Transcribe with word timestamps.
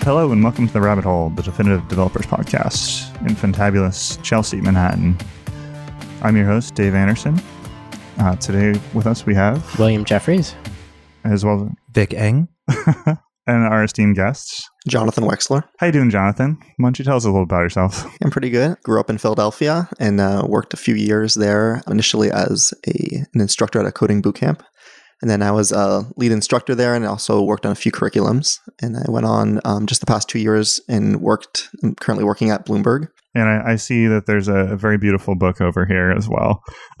Hello 0.00 0.32
and 0.32 0.42
welcome 0.42 0.66
to 0.66 0.72
the 0.72 0.80
Rabbit 0.80 1.04
Hole, 1.04 1.30
the 1.30 1.42
definitive 1.42 1.86
developers 1.88 2.24
podcast 2.26 3.14
in 3.26 3.34
fantabulous 3.36 4.20
Chelsea, 4.22 4.60
Manhattan. 4.60 5.16
I'm 6.22 6.36
your 6.36 6.46
host, 6.46 6.74
Dave 6.74 6.94
Anderson. 6.94 7.40
Uh, 8.18 8.34
today 8.36 8.80
with 8.94 9.06
us 9.06 9.26
we 9.26 9.34
have, 9.34 9.78
William 9.78 10.04
Jeffries. 10.04 10.54
as 11.24 11.44
well 11.44 11.70
Vic 11.92 12.14
Eng. 12.14 12.48
and 13.46 13.64
our 13.64 13.84
esteemed 13.84 14.14
guests. 14.16 14.68
Jonathan 14.86 15.24
Wexler. 15.24 15.64
How 15.78 15.86
you 15.86 15.92
doing, 15.92 16.10
Jonathan? 16.10 16.58
Why 16.76 16.86
don't 16.86 16.98
you 16.98 17.04
tell 17.04 17.16
us 17.16 17.24
a 17.24 17.28
little 17.28 17.42
about 17.42 17.60
yourself? 17.60 18.04
I'm 18.22 18.30
pretty 18.30 18.50
good. 18.50 18.76
Grew 18.82 19.00
up 19.00 19.08
in 19.10 19.18
Philadelphia 19.18 19.88
and 19.98 20.20
uh, 20.20 20.44
worked 20.46 20.74
a 20.74 20.78
few 20.78 20.94
years 20.94 21.34
there, 21.34 21.82
initially 21.88 22.30
as 22.30 22.72
a, 22.86 23.24
an 23.34 23.40
instructor 23.40 23.80
at 23.80 23.86
a 23.86 23.92
coding 23.92 24.20
boot 24.22 24.34
camp. 24.36 24.62
And 25.20 25.30
then 25.30 25.42
I 25.42 25.50
was 25.50 25.72
a 25.72 26.04
lead 26.16 26.32
instructor 26.32 26.74
there 26.74 26.94
and 26.94 27.04
also 27.04 27.42
worked 27.42 27.66
on 27.66 27.72
a 27.72 27.76
few 27.76 27.90
curriculums. 27.90 28.58
And 28.80 28.96
I 28.96 29.10
went 29.10 29.26
on 29.26 29.60
um, 29.64 29.86
just 29.86 30.00
the 30.00 30.06
past 30.06 30.28
two 30.28 30.38
years 30.38 30.80
and 30.88 31.20
worked, 31.20 31.68
I'm 31.82 31.94
currently 31.96 32.24
working 32.24 32.50
at 32.50 32.66
Bloomberg. 32.66 33.08
And 33.34 33.48
I, 33.48 33.72
I 33.72 33.76
see 33.76 34.06
that 34.06 34.26
there's 34.26 34.48
a, 34.48 34.72
a 34.72 34.76
very 34.76 34.96
beautiful 34.96 35.34
book 35.34 35.60
over 35.60 35.84
here 35.86 36.10
as 36.10 36.28
well. 36.28 36.62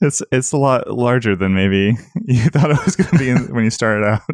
it's 0.00 0.22
it's 0.32 0.52
a 0.52 0.56
lot 0.56 0.90
larger 0.90 1.36
than 1.36 1.54
maybe 1.54 1.96
you 2.24 2.44
thought 2.46 2.70
it 2.70 2.84
was 2.84 2.96
going 2.96 3.10
to 3.10 3.18
be 3.18 3.28
in, 3.28 3.54
when 3.54 3.64
you 3.64 3.70
started 3.70 4.06
out. 4.06 4.22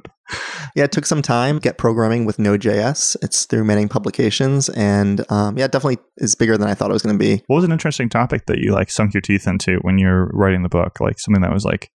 Yeah, 0.77 0.85
it 0.85 0.93
took 0.93 1.07
some 1.07 1.23
time 1.23 1.59
get 1.59 1.77
programming 1.77 2.25
with 2.25 2.39
Node.js. 2.39 3.17
It's 3.21 3.47
through 3.47 3.65
Manning 3.65 3.89
Publications. 3.89 4.69
And 4.69 5.25
um, 5.29 5.59
yeah, 5.59 5.65
it 5.65 5.73
definitely 5.73 5.99
is 6.19 6.37
bigger 6.37 6.57
than 6.57 6.69
I 6.69 6.75
thought 6.75 6.91
it 6.91 6.93
was 6.93 7.03
going 7.03 7.19
to 7.19 7.19
be. 7.19 7.43
What 7.49 7.57
was 7.57 7.65
an 7.65 7.73
interesting 7.73 8.09
topic 8.09 8.47
that 8.47 8.59
you 8.59 8.73
like 8.73 8.93
sunk 8.93 9.13
your 9.13 9.23
teeth 9.23 9.49
into 9.49 9.79
when 9.83 9.99
you're 9.99 10.31
writing 10.33 10.63
the 10.63 10.69
book? 10.69 11.01
Like 11.01 11.19
something 11.19 11.43
that 11.43 11.53
was 11.53 11.65
like 11.65 11.91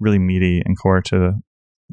really 0.00 0.18
meaty 0.18 0.62
and 0.64 0.78
core 0.78 1.00
to 1.02 1.34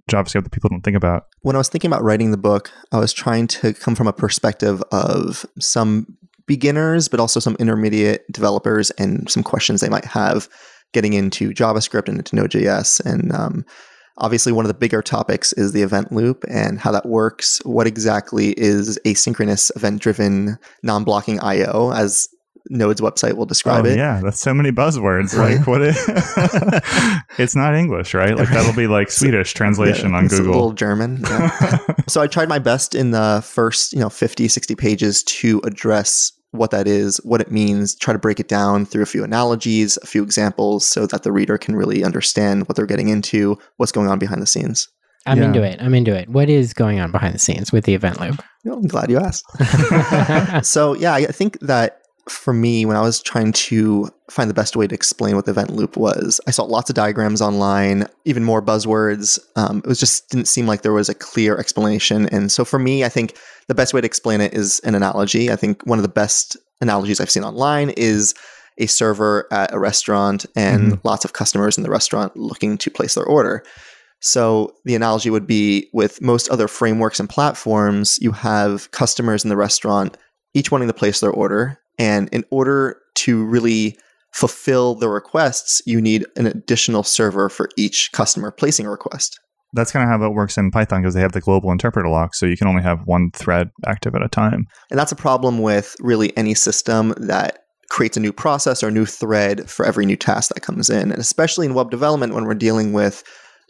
JavaScript 0.10 0.44
that 0.44 0.52
people 0.52 0.70
don't 0.70 0.82
think 0.82 0.98
about. 0.98 1.24
when 1.42 1.56
I 1.56 1.60
was 1.60 1.70
thinking 1.70 1.90
about 1.90 2.04
writing 2.04 2.32
the 2.32 2.38
book, 2.38 2.72
I 2.92 3.00
was 3.00 3.14
trying 3.14 3.48
to 3.48 3.74
come 3.74 3.96
from 3.96 4.08
a 4.08 4.14
perspective 4.14 4.82
of 4.92 5.46
some 5.60 6.18
beginners, 6.46 7.08
but 7.08 7.20
also 7.20 7.40
some 7.40 7.56
intermediate 7.60 8.26
developers 8.32 8.90
and 8.92 9.30
some 9.30 9.44
questions 9.44 9.82
they 9.82 9.90
might 9.90 10.06
have 10.06 10.48
getting 10.94 11.14
into 11.14 11.52
JavaScript 11.52 12.08
and 12.08 12.18
into 12.18 12.36
Node.js. 12.36 13.06
And 13.06 13.32
um, 13.34 13.66
obviously, 14.18 14.52
one 14.52 14.66
of 14.66 14.70
the 14.70 14.78
bigger 14.78 15.02
topics 15.02 15.54
is 15.54 15.74
the 15.74 15.82
event 15.82 16.12
loop 16.12 16.44
and 16.50 16.80
how 16.80 16.92
that 16.92 17.06
works. 17.06 17.60
What 17.66 17.88
exactly 17.88 18.52
is 18.58 18.98
asynchronous 19.06 19.76
event 19.76 20.02
driven 20.02 20.58
non 20.84 21.04
blocking 21.04 21.40
IO, 21.42 21.92
as 21.92 22.28
Node's 22.70 23.02
website 23.02 23.34
will 23.34 23.46
describe 23.46 23.86
oh, 23.86 23.90
it? 23.90 23.98
Yeah, 23.98 24.22
that's 24.24 24.40
so 24.40 24.54
many 24.54 24.72
buzzwords. 24.72 25.36
Right. 25.38 25.58
Like 25.58 25.68
what? 25.68 25.82
It, 25.82 25.96
it's 27.38 27.56
not 27.56 27.76
English, 27.76 28.14
right? 28.14 28.36
Like 28.36 28.50
that'll 28.50 28.76
be 28.76 28.88
like 28.88 29.10
Swedish 29.12 29.54
translation 29.54 30.12
Yeah, 30.12 30.18
on 30.18 30.26
it's 30.26 30.34
A 30.34 30.38
little 30.38 30.54
Google. 30.54 30.74
German. 30.74 31.22
yeah. 31.24 31.78
so 32.08 32.22
I 32.22 32.28
tried 32.28 32.50
my 32.50 32.60
best 32.60 32.96
in 32.96 33.12
the 33.12 33.42
first, 33.46 33.94
you 33.94 34.00
know, 34.00 34.10
50, 34.10 34.48
60 34.48 34.76
pages 34.76 35.24
to 35.24 35.62
address 35.64 36.32
what 36.52 36.72
that 36.72 36.88
is, 36.88 37.18
what 37.24 37.42
it 37.42 37.52
means, 37.52 37.94
try 37.96 38.14
to 38.14 38.20
break 38.20 38.40
it 38.40 38.48
down 38.48 38.86
through 38.86 39.04
a 39.04 39.08
few 39.08 39.24
analogies, 39.24 39.98
a 40.02 40.08
few 40.08 40.24
examples 40.24 40.88
so 40.88 41.06
that 41.06 41.24
the 41.24 41.32
reader 41.32 41.58
can 41.58 41.76
really 41.76 42.04
understand 42.04 42.68
what 42.68 42.76
they're 42.76 42.86
getting 42.86 43.10
into, 43.10 43.58
what's 43.78 43.92
going 43.92 44.08
on 44.08 44.18
behind 44.18 44.42
the 44.42 44.48
scenes. 44.48 44.88
I'm 45.26 45.40
Yeah. 45.40 45.46
into 45.48 45.62
it. 45.62 45.82
I'm 45.82 45.94
into 45.94 46.16
it. 46.16 46.30
What 46.30 46.50
is 46.50 46.74
going 46.74 47.02
on 47.02 47.12
behind 47.12 47.36
the 47.36 47.40
scenes 47.40 47.72
with 47.74 47.84
the 47.84 47.94
event 47.94 48.22
loop? 48.22 48.42
You 48.64 48.74
I'm 48.74 48.88
glad 48.88 49.10
you 49.12 49.18
asked. 49.20 49.44
so 50.66 50.94
yeah, 50.96 51.14
I 51.14 51.26
think 51.26 51.60
that 51.60 52.02
for 52.30 52.54
me, 52.54 52.86
when 52.86 52.98
I 52.98 53.02
was 53.02 53.22
trying 53.22 53.52
to 53.54 54.10
find 54.30 54.50
the 54.50 54.54
best 54.54 54.76
way 54.76 54.88
to 54.88 54.96
explain 54.96 55.36
what 55.36 55.46
the 55.46 55.52
event 55.52 55.72
loop 55.72 55.98
was, 55.98 56.42
I 56.48 56.52
saw 56.52 56.64
lots 56.64 56.90
of 56.90 56.96
diagrams 56.96 57.42
online, 57.42 58.08
even 58.26 58.44
more 58.44 58.62
buzzwords. 58.62 59.40
Um, 59.56 59.80
it 59.80 59.88
was 59.88 60.00
just 60.00 60.30
didn't 60.30 60.48
seem 60.48 60.68
like 60.68 60.82
there 60.82 60.94
was 60.94 61.10
a 61.10 61.16
clear 61.16 61.58
explanation. 61.58 62.28
And 62.30 62.52
so 62.52 62.66
for 62.66 62.80
me, 62.80 63.04
I 63.04 63.10
think 63.10 63.38
the 63.68 63.76
best 63.76 63.94
way 63.94 64.02
to 64.02 64.06
explain 64.06 64.42
it 64.42 64.54
is 64.54 64.80
an 64.82 64.96
analogy. 64.96 65.52
I 65.52 65.56
think 65.56 65.86
one 65.86 66.00
of 66.00 66.04
the 66.04 66.10
best 66.10 66.58
analogies 66.82 67.20
I've 67.20 67.32
seen 67.32 67.44
online 67.44 67.92
is 67.92 68.34
a 68.78 68.86
server 68.86 69.48
at 69.52 69.74
a 69.74 69.80
restaurant 69.80 70.46
and 70.56 71.00
lots 71.04 71.26
of 71.26 71.34
customers 71.34 71.78
in 71.78 71.84
the 71.84 71.90
restaurant 71.90 72.38
looking 72.38 72.78
to 72.78 72.92
place 72.92 73.16
their 73.16 73.26
order. 73.26 73.64
So 74.20 74.76
the 74.86 74.96
analogy 74.96 75.30
would 75.30 75.48
be 75.48 75.90
with 75.94 76.22
most 76.22 76.50
other 76.50 76.68
frameworks 76.68 77.20
and 77.20 77.30
platforms, 77.30 78.18
you 78.22 78.32
have 78.32 78.90
customers 78.92 79.44
in 79.44 79.50
the 79.50 79.58
restaurant, 79.58 80.18
each 80.54 80.72
wanting 80.72 80.88
to 80.88 80.94
place 80.94 81.20
their 81.20 81.32
order. 81.32 81.80
And 81.98 82.30
in 82.30 82.44
order 82.52 82.98
to 83.16 83.44
really 83.46 83.98
fulfill 84.34 84.96
the 84.96 85.10
requests, 85.10 85.82
you 85.86 86.02
need 86.02 86.26
an 86.36 86.46
additional 86.46 87.04
server 87.04 87.50
for 87.50 87.70
each 87.78 88.12
customer 88.12 88.52
placing 88.52 88.86
a 88.86 88.92
request. 88.92 89.40
That's 89.74 89.92
kind 89.92 90.04
of 90.04 90.10
how 90.10 90.26
it 90.26 90.34
works 90.34 90.58
in 90.58 90.72
Python 90.72 91.02
because 91.02 91.14
they 91.14 91.22
have 91.22 91.34
the 91.34 91.42
global 91.42 91.72
interpreter 91.72 92.08
lock, 92.08 92.36
so 92.36 92.46
you 92.46 92.56
can 92.56 92.68
only 92.68 92.84
have 92.84 93.00
one 93.06 93.32
thread 93.34 93.70
active 93.86 94.16
at 94.16 94.24
a 94.24 94.30
time. 94.30 94.66
And 94.90 95.00
that's 95.00 95.12
a 95.12 95.16
problem 95.16 95.60
with 95.60 95.96
really 96.00 96.36
any 96.38 96.54
system 96.54 97.14
that 97.18 97.64
creates 97.90 98.18
a 98.18 98.20
new 98.20 98.34
process 98.34 98.84
or 98.84 98.90
a 98.90 98.92
new 98.92 99.06
thread 99.06 99.70
for 99.70 99.86
every 99.86 100.06
new 100.06 100.16
task 100.16 100.54
that 100.54 100.62
comes 100.62 100.90
in. 100.90 101.12
And 101.12 101.20
especially 101.20 101.66
in 101.66 101.74
web 101.74 101.90
development, 101.90 102.34
when 102.34 102.46
we're 102.46 102.54
dealing 102.54 102.94
with 102.94 103.24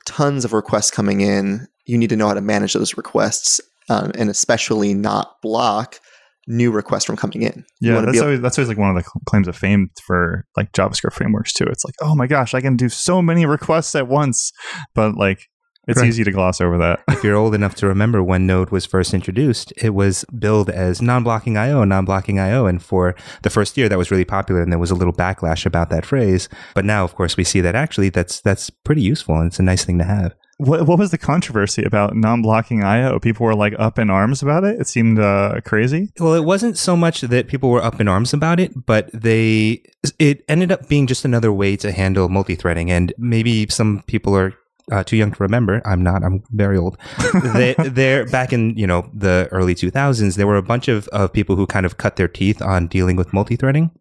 tons 0.05 0.45
of 0.45 0.53
requests 0.53 0.91
coming 0.91 1.21
in, 1.21 1.67
you 1.85 1.97
need 1.97 2.09
to 2.09 2.15
know 2.15 2.27
how 2.27 2.33
to 2.33 2.41
manage 2.41 2.73
those 2.73 2.97
requests 2.97 3.59
um, 3.89 4.11
and 4.15 4.29
especially 4.29 4.93
not 4.93 5.41
block 5.41 5.99
new 6.47 6.71
requests 6.71 7.05
from 7.05 7.17
coming 7.17 7.41
in. 7.43 7.65
Yeah, 7.81 7.95
wanna 7.95 8.07
that's 8.07 8.21
always 8.21 8.41
that's 8.41 8.57
always 8.57 8.69
like 8.69 8.77
one 8.77 8.95
of 8.95 9.03
the 9.03 9.09
claims 9.27 9.47
of 9.47 9.55
fame 9.55 9.89
for 10.05 10.45
like 10.55 10.71
JavaScript 10.71 11.13
frameworks 11.13 11.53
too. 11.53 11.65
It's 11.65 11.83
like, 11.85 11.95
oh 12.01 12.15
my 12.15 12.27
gosh, 12.27 12.53
I 12.53 12.61
can 12.61 12.75
do 12.77 12.89
so 12.89 13.21
many 13.21 13.45
requests 13.45 13.93
at 13.95 14.07
once, 14.07 14.51
but 14.95 15.15
like 15.15 15.41
it's 15.87 15.99
Right. 15.99 16.07
easy 16.09 16.25
to 16.25 16.31
gloss 16.31 16.59
over 16.59 16.77
that. 16.79 16.99
If 17.09 17.23
you're 17.23 17.37
old 17.37 17.55
enough 17.55 17.73
to 17.75 17.87
remember 17.87 18.21
when 18.21 18.45
Node 18.45 18.71
was 18.71 18.85
first 18.85 19.13
introduced, 19.13 19.71
it 19.77 19.91
was 19.91 20.25
billed 20.37 20.69
as 20.69 21.01
non-blocking 21.01 21.55
IO, 21.55 21.85
non-blocking 21.85 22.39
IO, 22.39 22.65
and 22.65 22.83
for 22.83 23.15
the 23.43 23.49
first 23.49 23.77
year 23.77 23.87
that 23.87 23.97
was 23.97 24.11
really 24.11 24.25
popular, 24.25 24.61
and 24.61 24.69
there 24.69 24.79
was 24.79 24.91
a 24.91 24.95
little 24.95 25.13
backlash 25.13 25.65
about 25.65 25.89
that 25.89 26.05
phrase. 26.05 26.49
But 26.75 26.83
now, 26.83 27.05
of 27.05 27.15
course, 27.15 27.37
we 27.37 27.45
see 27.45 27.61
that 27.61 27.73
actually 27.73 28.09
that's 28.09 28.41
that's 28.41 28.69
pretty 28.69 29.01
useful 29.01 29.35
and 29.37 29.47
it's 29.47 29.59
a 29.59 29.63
nice 29.63 29.85
thing 29.85 29.97
to 29.99 30.03
have. 30.03 30.35
What 30.57 30.87
what 30.87 30.97
was 30.97 31.11
the 31.11 31.19
controversy 31.19 31.83
about 31.83 32.15
non-blocking 32.15 32.83
IO? 32.83 33.19
People 33.19 33.45
were 33.45 33.55
like 33.55 33.75
up 33.77 33.99
in 33.99 34.09
arms 34.09 34.41
about 34.41 34.63
it. 34.63 34.81
It 34.81 34.87
seemed 34.87 35.19
uh, 35.19 35.61
crazy. 35.63 36.11
Well, 36.19 36.33
it 36.33 36.45
wasn't 36.45 36.77
so 36.77 36.97
much 36.97 37.21
that 37.21 37.47
people 37.47 37.69
were 37.69 37.83
up 37.83 38.01
in 38.01 38.07
arms 38.07 38.33
about 38.33 38.59
it, 38.59 38.85
but 38.85 39.09
they 39.13 39.83
it 40.17 40.43
ended 40.47 40.71
up 40.71 40.87
being 40.89 41.05
just 41.05 41.25
another 41.25 41.53
way 41.53 41.75
to 41.77 41.91
handle 41.91 42.27
multi-threading, 42.27 42.89
and 42.89 43.13
maybe 43.17 43.67
some 43.67 44.03
people 44.07 44.35
are. 44.35 44.53
Uh, 44.89 45.03
too 45.03 45.17
young 45.17 45.33
to 45.33 45.43
remember. 45.43 45.81
I'm 45.83 46.01
not. 46.01 46.23
I'm 46.23 46.41
very 46.51 46.77
old. 46.77 46.97
they, 47.55 47.75
they're 47.77 48.25
back 48.25 48.53
in 48.53 48.73
you 48.77 48.87
know 48.87 49.09
the 49.13 49.49
early 49.51 49.75
2000s. 49.75 50.37
There 50.37 50.47
were 50.47 50.55
a 50.55 50.63
bunch 50.63 50.87
of, 50.87 51.09
of 51.09 51.33
people 51.33 51.57
who 51.57 51.67
kind 51.67 51.85
of 51.85 51.97
cut 51.97 52.15
their 52.15 52.29
teeth 52.29 52.61
on 52.61 52.87
dealing 52.87 53.17
with 53.17 53.33
multi-threading, 53.33 53.91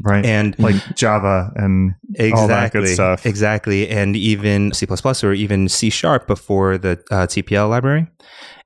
Right. 0.00 0.24
and 0.24 0.58
like 0.58 0.76
Java 0.96 1.52
and 1.54 1.94
all 2.34 2.48
that 2.48 2.72
good 2.72 2.84
exactly, 2.84 2.86
stuff. 2.86 3.26
exactly, 3.26 3.88
and 3.88 4.16
even 4.16 4.72
C++ 4.72 4.86
or 5.22 5.32
even 5.34 5.68
C 5.68 5.90
Sharp 5.90 6.26
before 6.26 6.78
the 6.78 6.92
uh, 7.10 7.26
TPL 7.26 7.68
library. 7.68 8.06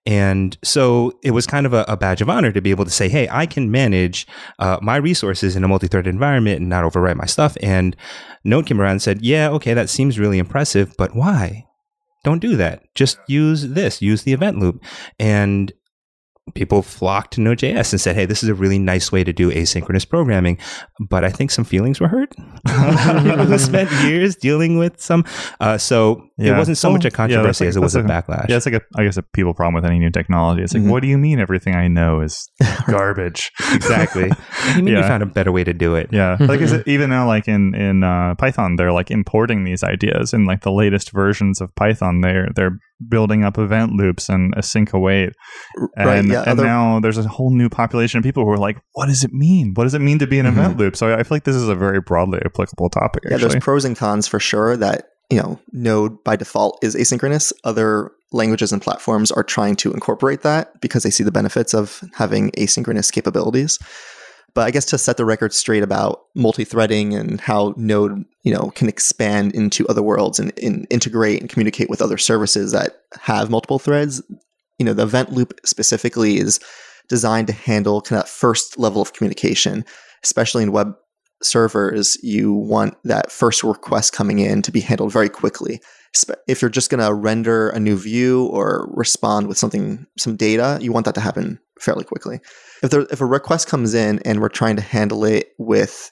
And 0.07 0.57
so 0.63 1.19
it 1.25 1.33
was 1.33 1.49
kind 1.49 1.67
of 1.67 1.73
a, 1.75 1.85
a 1.89 1.97
badge 1.97 2.23
of 2.23 2.31
honor 2.31 2.53
to 2.53 2.63
be 2.63 2.71
able 2.71 2.85
to 2.85 2.93
say, 2.93 3.09
hey, 3.09 3.29
I 3.29 3.45
can 3.45 3.73
manage 3.73 4.27
uh, 4.61 4.79
my 4.81 4.97
resources 4.97 5.57
in 5.57 5.65
a 5.65 5.69
multi 5.69 5.89
threaded 5.89 6.15
environment 6.15 6.61
and 6.61 6.69
not 6.69 6.85
overwrite 6.85 7.17
my 7.17 7.27
stuff. 7.27 7.57
And 7.61 7.97
Node 8.45 8.67
came 8.67 8.81
around 8.81 8.93
and 8.93 9.03
said, 9.03 9.23
yeah, 9.23 9.51
okay, 9.51 9.75
that 9.75 9.91
seems 9.91 10.19
really 10.19 10.39
impressive, 10.39 10.95
but 10.97 11.17
why? 11.17 11.67
Don't 12.23 12.39
do 12.39 12.57
that. 12.57 12.83
Just 12.95 13.19
use 13.27 13.69
this, 13.69 14.01
use 14.01 14.23
the 14.23 14.33
event 14.33 14.59
loop. 14.59 14.83
And 15.19 15.73
people 16.55 16.83
flocked 16.83 17.35
to 17.35 17.41
Node.js 17.41 17.93
and 17.93 18.01
said, 18.01 18.15
hey, 18.15 18.25
this 18.25 18.43
is 18.43 18.49
a 18.49 18.55
really 18.55 18.79
nice 18.79 19.11
way 19.11 19.25
to 19.25 19.33
do 19.33 19.51
asynchronous 19.51 20.09
programming. 20.09 20.59
But 21.01 21.25
I 21.25 21.31
think 21.31 21.51
some 21.51 21.65
feelings 21.65 22.01
were 22.01 22.09
hurt. 22.09 22.35
who 22.69 23.59
spent 23.59 23.91
years 24.05 24.37
dealing 24.37 24.79
with 24.79 25.01
some. 25.01 25.25
Uh, 25.61 25.79
so 25.79 26.26
Yeah. 26.39 26.55
it 26.55 26.59
wasn't 26.59 26.77
so 26.77 26.91
much 26.91 27.05
a 27.05 27.09
yeah, 27.09 27.11
controversy 27.17 27.65
like- 27.65 27.69
as 27.71 27.77
it 27.77 27.81
was 27.81 27.95
a 27.95 28.03
backlash. 28.03 28.49
Yeah, 28.51 28.57
it's 28.57 28.67
like 28.67 28.75
a 28.75 28.81
I 28.97 29.05
guess 29.05 29.17
a 29.17 29.23
people 29.23 29.55
problem 29.55 29.75
with 29.75 29.87
any 29.87 29.99
new 29.99 30.11
technology. 30.11 30.63
It's 30.63 30.75
like, 30.75 30.83
Mhm. 30.83 30.91
what 30.91 31.01
do 31.03 31.09
you 31.09 31.17
mean 31.17 31.41
everything 31.41 31.75
I 31.75 31.89
know 31.89 32.21
is 32.21 32.47
garbage? 32.89 33.51
exactly. 33.73 34.31
You 34.77 34.83
mean 34.83 34.97
you 34.97 35.03
found 35.03 35.23
a 35.23 35.27
better 35.27 35.53
way 35.53 35.63
to 35.65 35.73
do 35.73 35.95
it? 35.95 36.09
Yeah, 36.13 36.37
like 36.41 36.61
is 36.61 36.73
it, 36.73 36.87
even 36.95 37.09
now, 37.11 37.27
like 37.27 37.47
in 37.49 37.75
in 37.75 38.03
uh, 38.03 38.35
Python, 38.35 38.75
they're 38.77 38.93
like 38.93 39.11
importing 39.13 39.65
these 39.65 39.83
ideas 39.85 40.33
in 40.35 40.45
like 40.45 40.63
the 40.63 40.73
latest 40.73 41.13
versions 41.13 41.61
of 41.61 41.75
Python. 41.77 42.21
They're 42.21 42.49
they're 42.57 42.73
building 43.09 43.45
up 43.45 43.59
event 43.59 43.93
loops 43.93 44.29
and 44.29 44.55
async 44.57 44.93
await, 44.93 45.31
and, 45.97 46.07
right. 46.07 46.25
Yeah. 46.25 46.41
and 46.41 46.49
other- 46.49 46.65
now 46.65 46.99
there's 47.01 47.17
a 47.19 47.29
whole 47.29 47.55
new 47.55 47.69
population 47.69 48.19
of 48.19 48.25
people 48.25 48.45
who 48.45 48.51
are 48.51 48.59
like, 48.59 48.79
what 48.95 49.07
does 49.07 49.23
it 49.23 49.31
mean? 49.33 49.73
What 49.75 49.85
does 49.85 49.95
it 49.95 50.01
mean 50.01 50.19
to 50.19 50.27
be 50.27 50.39
an 50.41 50.47
Mhm. 50.47 50.53
event 50.53 50.77
loop? 50.79 50.97
So 50.97 51.09
I, 51.09 51.21
I 51.21 51.23
feel 51.23 51.37
like 51.37 51.45
this 51.45 51.57
is 51.57 51.69
a 51.69 51.75
very 51.77 52.01
broadly 52.01 52.41
applicable 52.45 52.91
topic. 52.91 53.23
yeah, 53.25 53.35
Actually, 53.37 53.51
there's 53.53 53.65
pros 53.65 53.85
and 53.85 53.97
cons 53.97 54.27
for 54.27 54.41
sure 54.41 54.77
that, 54.79 55.05
you 55.31 55.39
know, 55.39 55.61
Node 55.73 56.23
by 56.25 56.37
default 56.37 56.79
is 56.83 56.95
asynchronous. 56.95 57.53
Other 57.65 58.13
languages 58.33 58.73
and 58.73 58.83
platforms 58.83 59.33
are 59.33 59.43
trying 59.43 59.77
to 59.77 59.93
incorporate 59.93 60.43
that 60.43 60.81
because 60.81 61.03
they 61.03 61.11
see 61.11 61.25
the 61.25 61.33
benefits 61.33 61.75
of 61.75 62.03
having 62.15 62.51
asynchronous 62.53 63.13
capabilities. 63.13 63.79
But 64.55 64.67
I 64.67 64.71
guess 64.71 64.87
to 64.87 64.99
set 64.99 65.19
the 65.19 65.25
record 65.25 65.53
straight 65.53 65.83
about 65.83 66.23
multi-threading 66.35 67.15
and 67.15 67.41
how 67.41 67.75
Node, 67.77 68.25
you 68.43 68.55
know, 68.55 68.71
can 68.71 68.89
expand 68.89 69.55
into 69.55 69.87
other 69.87 70.03
worlds 70.03 70.39
and, 70.39 70.51
and 70.63 70.87
integrate 70.89 71.41
and 71.41 71.51
communicate 71.51 71.91
with 71.91 72.01
other 72.01 72.17
services 72.17 72.73
that 72.73 73.03
have 73.21 73.51
multiple 73.51 73.79
threads, 73.79 74.23
you 74.79 74.87
know, 74.87 74.95
the 74.95 75.03
event 75.03 75.33
loop 75.33 75.53
specifically 75.65 76.39
is 76.39 76.59
designed 77.09 77.49
to 77.49 77.53
handle 77.53 78.01
kind 78.01 78.19
of 78.19 78.25
that 78.25 78.31
first 78.31 78.79
level 78.79 79.03
of 79.03 79.13
communication, 79.13 79.85
especially 80.25 80.63
in 80.63 80.73
web 80.73 80.95
servers. 81.43 82.17
You 82.23 82.53
want 82.53 82.97
that 83.05 83.31
first 83.31 83.63
request 83.63 84.13
coming 84.13 84.39
in 84.39 84.63
to 84.63 84.73
be 84.73 84.81
handled 84.81 85.13
very 85.13 85.29
quickly. 85.29 85.81
If 86.49 86.63
you're 86.63 86.71
just 86.71 86.91
going 86.91 87.05
to 87.05 87.13
render 87.13 87.69
a 87.69 87.79
new 87.79 87.97
view 87.97 88.47
or 88.47 88.89
respond 88.95 89.49
with 89.49 89.59
something, 89.59 90.07
some 90.19 90.37
data, 90.37 90.79
you 90.81 90.93
want 90.93 91.05
that 91.05 91.15
to 91.17 91.21
happen 91.21 91.59
fairly 91.79 92.05
quickly. 92.05 92.41
If 92.83 92.91
there, 92.91 93.07
if 93.11 93.21
a 93.21 93.27
request 93.27 93.69
comes 93.69 93.93
in 93.93 94.21
and 94.25 94.41
we're 94.41 94.49
trying 94.49 94.77
to 94.77 94.83
handle 94.83 95.25
it 95.25 95.53
with 95.59 96.11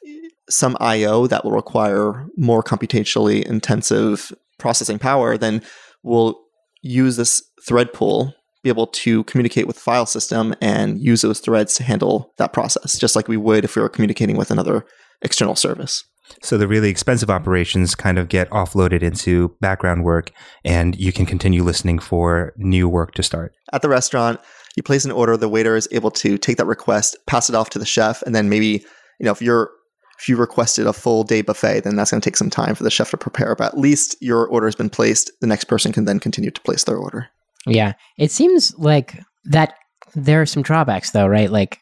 some 0.51 0.77
I/O 0.79 1.27
that 1.29 1.43
will 1.45 1.53
require 1.53 2.27
more 2.37 2.63
computationally 2.63 3.43
intensive 3.45 4.31
processing 4.59 4.99
power, 4.99 5.39
then 5.39 5.63
we'll 6.03 6.39
use 6.83 7.17
this 7.17 7.43
thread 7.67 7.95
pool 7.95 8.35
be 8.65 8.71
able 8.71 8.87
to 8.87 9.23
communicate 9.25 9.67
with 9.67 9.77
the 9.77 9.83
file 9.83 10.07
system 10.07 10.55
and 10.61 10.99
use 10.99 11.21
those 11.21 11.39
threads 11.39 11.75
to 11.75 11.85
handle 11.85 12.33
that 12.39 12.55
process, 12.55 12.99
just 12.99 13.15
like 13.15 13.29
we 13.29 13.37
would 13.37 13.63
if 13.63 13.77
we 13.77 13.83
were 13.83 13.91
communicating 13.91 14.39
with 14.39 14.51
another 14.51 14.87
external 15.23 15.57
service. 15.57 16.05
So 16.43 16.57
the 16.57 16.67
really 16.67 16.89
expensive 16.89 17.31
operations 17.31 17.95
kind 17.95 18.19
of 18.19 18.29
get 18.29 18.49
offloaded 18.51 19.03
into 19.03 19.55
background 19.61 20.05
work, 20.05 20.31
and 20.65 20.97
you 20.97 21.13
can 21.13 21.27
continue 21.27 21.63
listening 21.63 21.99
for 21.99 22.55
new 22.57 22.89
work 22.89 23.13
to 23.15 23.23
start. 23.23 23.55
At 23.73 23.83
the 23.83 23.89
restaurant, 23.89 24.41
you 24.77 24.83
place 24.83 25.05
an 25.05 25.13
order, 25.13 25.37
the 25.37 25.49
waiter 25.49 25.77
is 25.77 25.89
able 25.93 26.11
to 26.13 26.39
take 26.39 26.57
that 26.57 26.67
request, 26.67 27.17
pass 27.27 27.49
it 27.49 27.55
off 27.55 27.71
to 27.71 27.79
the 27.79 27.87
chef, 27.87 28.23
and 28.23 28.35
then 28.35 28.49
maybe, 28.49 28.85
you 29.21 29.27
know, 29.27 29.33
if 29.33 29.43
you're 29.43 29.71
if 30.19 30.29
you 30.29 30.37
requested 30.37 30.87
a 30.87 30.93
full 30.93 31.25
day 31.25 31.43
buffet, 31.43 31.81
then 31.81 31.97
that's 31.97 32.11
going 32.11 32.21
to 32.21 32.25
take 32.25 32.37
some 32.37 32.51
time 32.51 32.75
for 32.75 32.85
the 32.85 32.91
chef 32.91 33.11
to 33.11 33.17
prepare. 33.17 33.55
But 33.57 33.73
at 33.73 33.79
least 33.79 34.17
your 34.21 34.47
order 34.47 34.67
has 34.67 34.77
been 34.77 34.91
placed. 34.91 35.31
The 35.41 35.47
next 35.47 35.65
person 35.65 35.93
can 35.93 36.05
then 36.05 36.21
continue 36.21 36.51
to 36.51 36.61
place 36.63 36.85
their 36.85 36.97
order. 36.97 37.29
Yeah. 37.67 37.95
It 38.17 38.31
seems 38.31 38.77
like 38.79 39.21
that 39.45 39.75
there 40.15 40.41
are 40.41 40.47
some 40.47 40.63
drawbacks 40.63 41.11
though, 41.11 41.27
right? 41.27 41.51
Like 41.51 41.81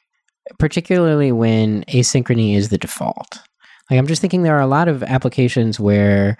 particularly 0.58 1.32
when 1.32 1.84
asynchrony 1.84 2.56
is 2.56 2.68
the 2.68 2.78
default. 2.78 3.38
Like 3.90 3.98
I'm 3.98 4.06
just 4.06 4.20
thinking 4.20 4.42
there 4.42 4.56
are 4.56 4.62
a 4.62 4.66
lot 4.66 4.88
of 4.88 5.02
applications 5.02 5.78
where 5.78 6.36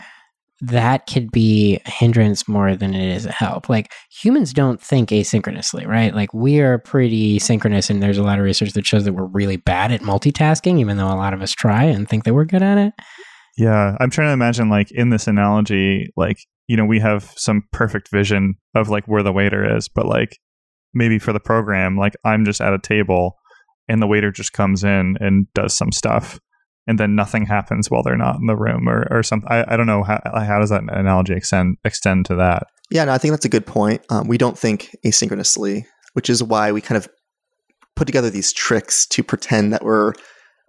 that 0.62 1.06
could 1.06 1.32
be 1.32 1.80
a 1.84 1.90
hindrance 1.90 2.46
more 2.46 2.76
than 2.76 2.94
it 2.94 3.16
is 3.16 3.26
a 3.26 3.32
help. 3.32 3.68
Like 3.68 3.92
humans 4.10 4.52
don't 4.52 4.80
think 4.80 5.10
asynchronously, 5.10 5.86
right? 5.86 6.14
Like 6.14 6.32
we 6.32 6.60
are 6.60 6.78
pretty 6.78 7.40
synchronous, 7.40 7.90
and 7.90 8.00
there's 8.00 8.18
a 8.18 8.22
lot 8.22 8.38
of 8.38 8.44
research 8.44 8.72
that 8.72 8.86
shows 8.86 9.04
that 9.04 9.12
we're 9.12 9.26
really 9.26 9.56
bad 9.56 9.90
at 9.90 10.02
multitasking, 10.02 10.78
even 10.78 10.96
though 10.96 11.08
a 11.08 11.16
lot 11.16 11.34
of 11.34 11.42
us 11.42 11.50
try 11.52 11.82
and 11.82 12.08
think 12.08 12.24
that 12.24 12.34
we're 12.34 12.44
good 12.44 12.62
at 12.62 12.78
it. 12.78 12.94
Yeah, 13.58 13.96
I'm 14.00 14.10
trying 14.10 14.28
to 14.28 14.32
imagine 14.32 14.70
like 14.70 14.92
in 14.92 15.10
this 15.10 15.26
analogy, 15.26 16.12
like 16.16 16.38
you 16.68 16.76
know, 16.76 16.86
we 16.86 17.00
have 17.00 17.32
some 17.36 17.64
perfect 17.72 18.08
vision 18.10 18.54
of 18.74 18.88
like 18.88 19.06
where 19.06 19.24
the 19.24 19.32
waiter 19.32 19.76
is, 19.76 19.88
but 19.88 20.06
like 20.06 20.38
maybe 20.94 21.18
for 21.18 21.32
the 21.32 21.40
program, 21.40 21.98
like 21.98 22.14
I'm 22.24 22.44
just 22.44 22.60
at 22.60 22.72
a 22.72 22.78
table 22.78 23.36
and 23.88 24.00
the 24.00 24.06
waiter 24.06 24.30
just 24.30 24.52
comes 24.52 24.84
in 24.84 25.16
and 25.20 25.46
does 25.54 25.76
some 25.76 25.92
stuff 25.92 26.38
and 26.86 26.98
then 26.98 27.14
nothing 27.14 27.46
happens 27.46 27.90
while 27.90 28.02
they're 28.02 28.16
not 28.16 28.36
in 28.36 28.46
the 28.46 28.56
room 28.56 28.88
or, 28.88 29.06
or 29.10 29.22
something. 29.22 29.48
I, 29.50 29.64
I 29.74 29.76
don't 29.76 29.86
know. 29.86 30.02
How, 30.02 30.20
how 30.24 30.58
does 30.58 30.70
that 30.70 30.82
analogy 30.88 31.34
extend, 31.34 31.76
extend 31.84 32.26
to 32.26 32.36
that? 32.36 32.66
Yeah, 32.90 33.04
no, 33.04 33.12
I 33.12 33.18
think 33.18 33.32
that's 33.32 33.44
a 33.44 33.50
good 33.50 33.66
point. 33.66 34.04
Um, 34.10 34.28
we 34.28 34.38
don't 34.38 34.58
think 34.58 34.94
asynchronously, 35.04 35.84
which 36.14 36.28
is 36.28 36.42
why 36.42 36.72
we 36.72 36.80
kind 36.80 36.96
of 36.96 37.08
put 37.94 38.06
together 38.06 38.30
these 38.30 38.52
tricks 38.52 39.06
to 39.06 39.22
pretend 39.22 39.72
that 39.72 39.84
we're 39.84 40.12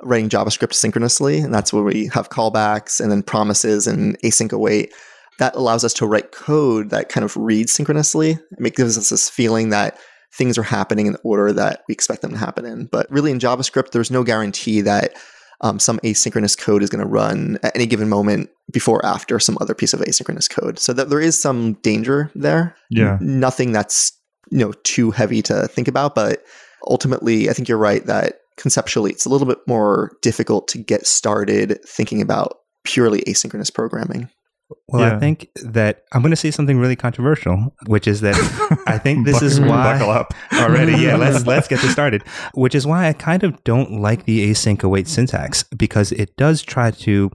writing 0.04 0.30
JavaScript 0.30 0.74
synchronously. 0.74 1.40
And 1.40 1.54
that's 1.54 1.74
where 1.74 1.84
we 1.84 2.08
have 2.08 2.30
callbacks 2.30 3.02
and 3.02 3.12
then 3.12 3.24
promises 3.24 3.88
and 3.88 4.20
async 4.22 4.52
await 4.52 4.94
that 5.40 5.56
allows 5.56 5.84
us 5.84 5.94
to 5.96 6.06
write 6.06 6.32
code 6.32 6.92
that 6.92 7.10
kind 7.10 7.24
of 7.24 7.36
reads 7.36 7.72
synchronously. 7.72 8.38
It 8.60 8.76
gives 8.76 8.98
us 8.98 9.10
this 9.10 9.30
feeling 9.30 9.70
that 9.70 9.98
things 10.34 10.58
are 10.58 10.64
happening 10.64 11.06
in 11.06 11.14
the 11.14 11.20
order 11.20 11.54
that 11.54 11.84
we 11.88 11.94
expect 11.94 12.22
them 12.22 12.32
to 12.32 12.38
happen 12.38 12.66
in. 12.66 12.86
But 12.86 13.10
really, 13.12 13.32
in 13.32 13.40
JavaScript, 13.40 13.92
there's 13.92 14.12
no 14.12 14.24
guarantee 14.24 14.82
that 14.82 15.14
um, 15.62 15.80
some 15.80 16.00
asynchronous 16.00 16.58
code 16.58 16.84
is 16.84 16.90
going 16.90 17.04
to 17.04 17.10
run 17.10 17.58
at 17.64 17.76
any 17.76 17.86
given 17.86 18.10
moment 18.10 18.50
before 18.72 18.98
or 18.98 19.06
after 19.06 19.40
some 19.40 19.58
other 19.62 19.74
piece 19.74 19.94
of 19.94 20.02
asynchronous 20.02 20.50
code. 20.50 20.80
So 20.80 20.92
that 20.94 21.10
there 21.10 21.22
is 21.22 21.40
some 21.40 21.74
danger 21.76 22.32
there. 22.36 22.76
Yeah. 22.90 23.18
Nothing 23.22 23.72
that's 23.72 24.12
you 24.50 24.60
know 24.60 24.74
too 24.84 25.12
heavy 25.12 25.42
to 25.44 25.68
think 25.68 25.88
about, 25.88 26.16
but 26.16 26.44
ultimately, 26.88 27.50
I 27.50 27.54
think 27.54 27.70
you're 27.70 27.78
right 27.78 28.06
that 28.06 28.40
conceptually 28.58 29.12
it's 29.12 29.26
a 29.26 29.30
little 29.30 29.48
bit 29.48 29.60
more 29.68 30.12
difficult 30.22 30.68
to 30.70 30.78
get 30.78 31.08
started 31.08 31.80
thinking 31.88 32.22
about 32.22 32.58
purely 32.84 33.22
asynchronous 33.22 33.74
programming. 33.74 34.30
Well, 34.88 35.02
yeah. 35.02 35.16
I 35.16 35.20
think 35.20 35.50
that 35.64 36.04
I'm 36.12 36.22
going 36.22 36.32
to 36.32 36.38
say 36.38 36.52
something 36.52 36.78
really 36.78 36.96
controversial, 36.96 37.74
which 37.88 38.08
is 38.08 38.22
that 38.22 38.36
I 38.88 38.98
think 38.98 39.26
this 39.26 39.42
is 39.42 39.60
why 39.60 39.98
buckle 39.98 40.10
up 40.10 40.34
already. 40.54 40.94
Yeah, 41.04 41.18
let's 41.18 41.46
let's 41.46 41.68
get 41.68 41.82
this 41.82 41.92
started. 41.92 42.24
Which 42.54 42.76
is 42.76 42.88
why 42.88 43.08
I 43.08 43.14
kind 43.14 43.44
of 43.44 43.62
don't 43.64 44.00
like 44.00 44.26
the 44.26 44.50
async 44.50 44.84
await 44.84 45.08
syntax 45.08 45.64
because 45.64 46.12
it 46.12 46.36
does 46.38 46.62
try 46.62 46.92
to 46.92 47.32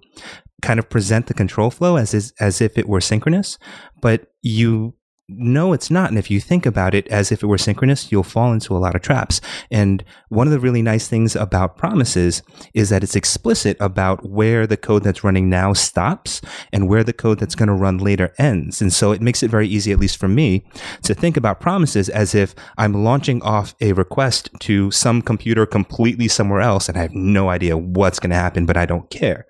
kind 0.62 0.78
of 0.78 0.88
present 0.88 1.26
the 1.26 1.34
control 1.34 1.70
flow 1.70 1.96
as 1.96 2.14
is, 2.14 2.32
as 2.40 2.60
if 2.60 2.78
it 2.78 2.88
were 2.88 3.00
synchronous, 3.00 3.58
but 4.00 4.32
you 4.42 4.94
no, 5.28 5.74
it's 5.74 5.90
not. 5.90 6.08
And 6.08 6.18
if 6.18 6.30
you 6.30 6.40
think 6.40 6.64
about 6.64 6.94
it 6.94 7.06
as 7.08 7.30
if 7.30 7.42
it 7.42 7.46
were 7.46 7.58
synchronous, 7.58 8.10
you'll 8.10 8.22
fall 8.22 8.50
into 8.50 8.74
a 8.74 8.78
lot 8.78 8.94
of 8.94 9.02
traps. 9.02 9.42
And 9.70 10.02
one 10.30 10.46
of 10.46 10.52
the 10.52 10.58
really 10.58 10.80
nice 10.80 11.06
things 11.06 11.36
about 11.36 11.76
promises 11.76 12.42
is 12.72 12.88
that 12.88 13.02
it's 13.04 13.14
explicit 13.14 13.76
about 13.78 14.26
where 14.26 14.66
the 14.66 14.78
code 14.78 15.04
that's 15.04 15.22
running 15.22 15.50
now 15.50 15.74
stops 15.74 16.40
and 16.72 16.88
where 16.88 17.04
the 17.04 17.12
code 17.12 17.38
that's 17.38 17.54
going 17.54 17.68
to 17.68 17.74
run 17.74 17.98
later 17.98 18.32
ends. 18.38 18.80
And 18.80 18.90
so 18.90 19.12
it 19.12 19.20
makes 19.20 19.42
it 19.42 19.50
very 19.50 19.68
easy, 19.68 19.92
at 19.92 19.98
least 19.98 20.18
for 20.18 20.28
me, 20.28 20.64
to 21.02 21.14
think 21.14 21.36
about 21.36 21.60
promises 21.60 22.08
as 22.08 22.34
if 22.34 22.54
I'm 22.78 23.04
launching 23.04 23.42
off 23.42 23.74
a 23.82 23.92
request 23.92 24.48
to 24.60 24.90
some 24.90 25.20
computer 25.20 25.66
completely 25.66 26.28
somewhere 26.28 26.62
else 26.62 26.88
and 26.88 26.96
I 26.96 27.02
have 27.02 27.14
no 27.14 27.50
idea 27.50 27.76
what's 27.76 28.18
going 28.18 28.30
to 28.30 28.36
happen, 28.36 28.64
but 28.64 28.78
I 28.78 28.86
don't 28.86 29.10
care. 29.10 29.46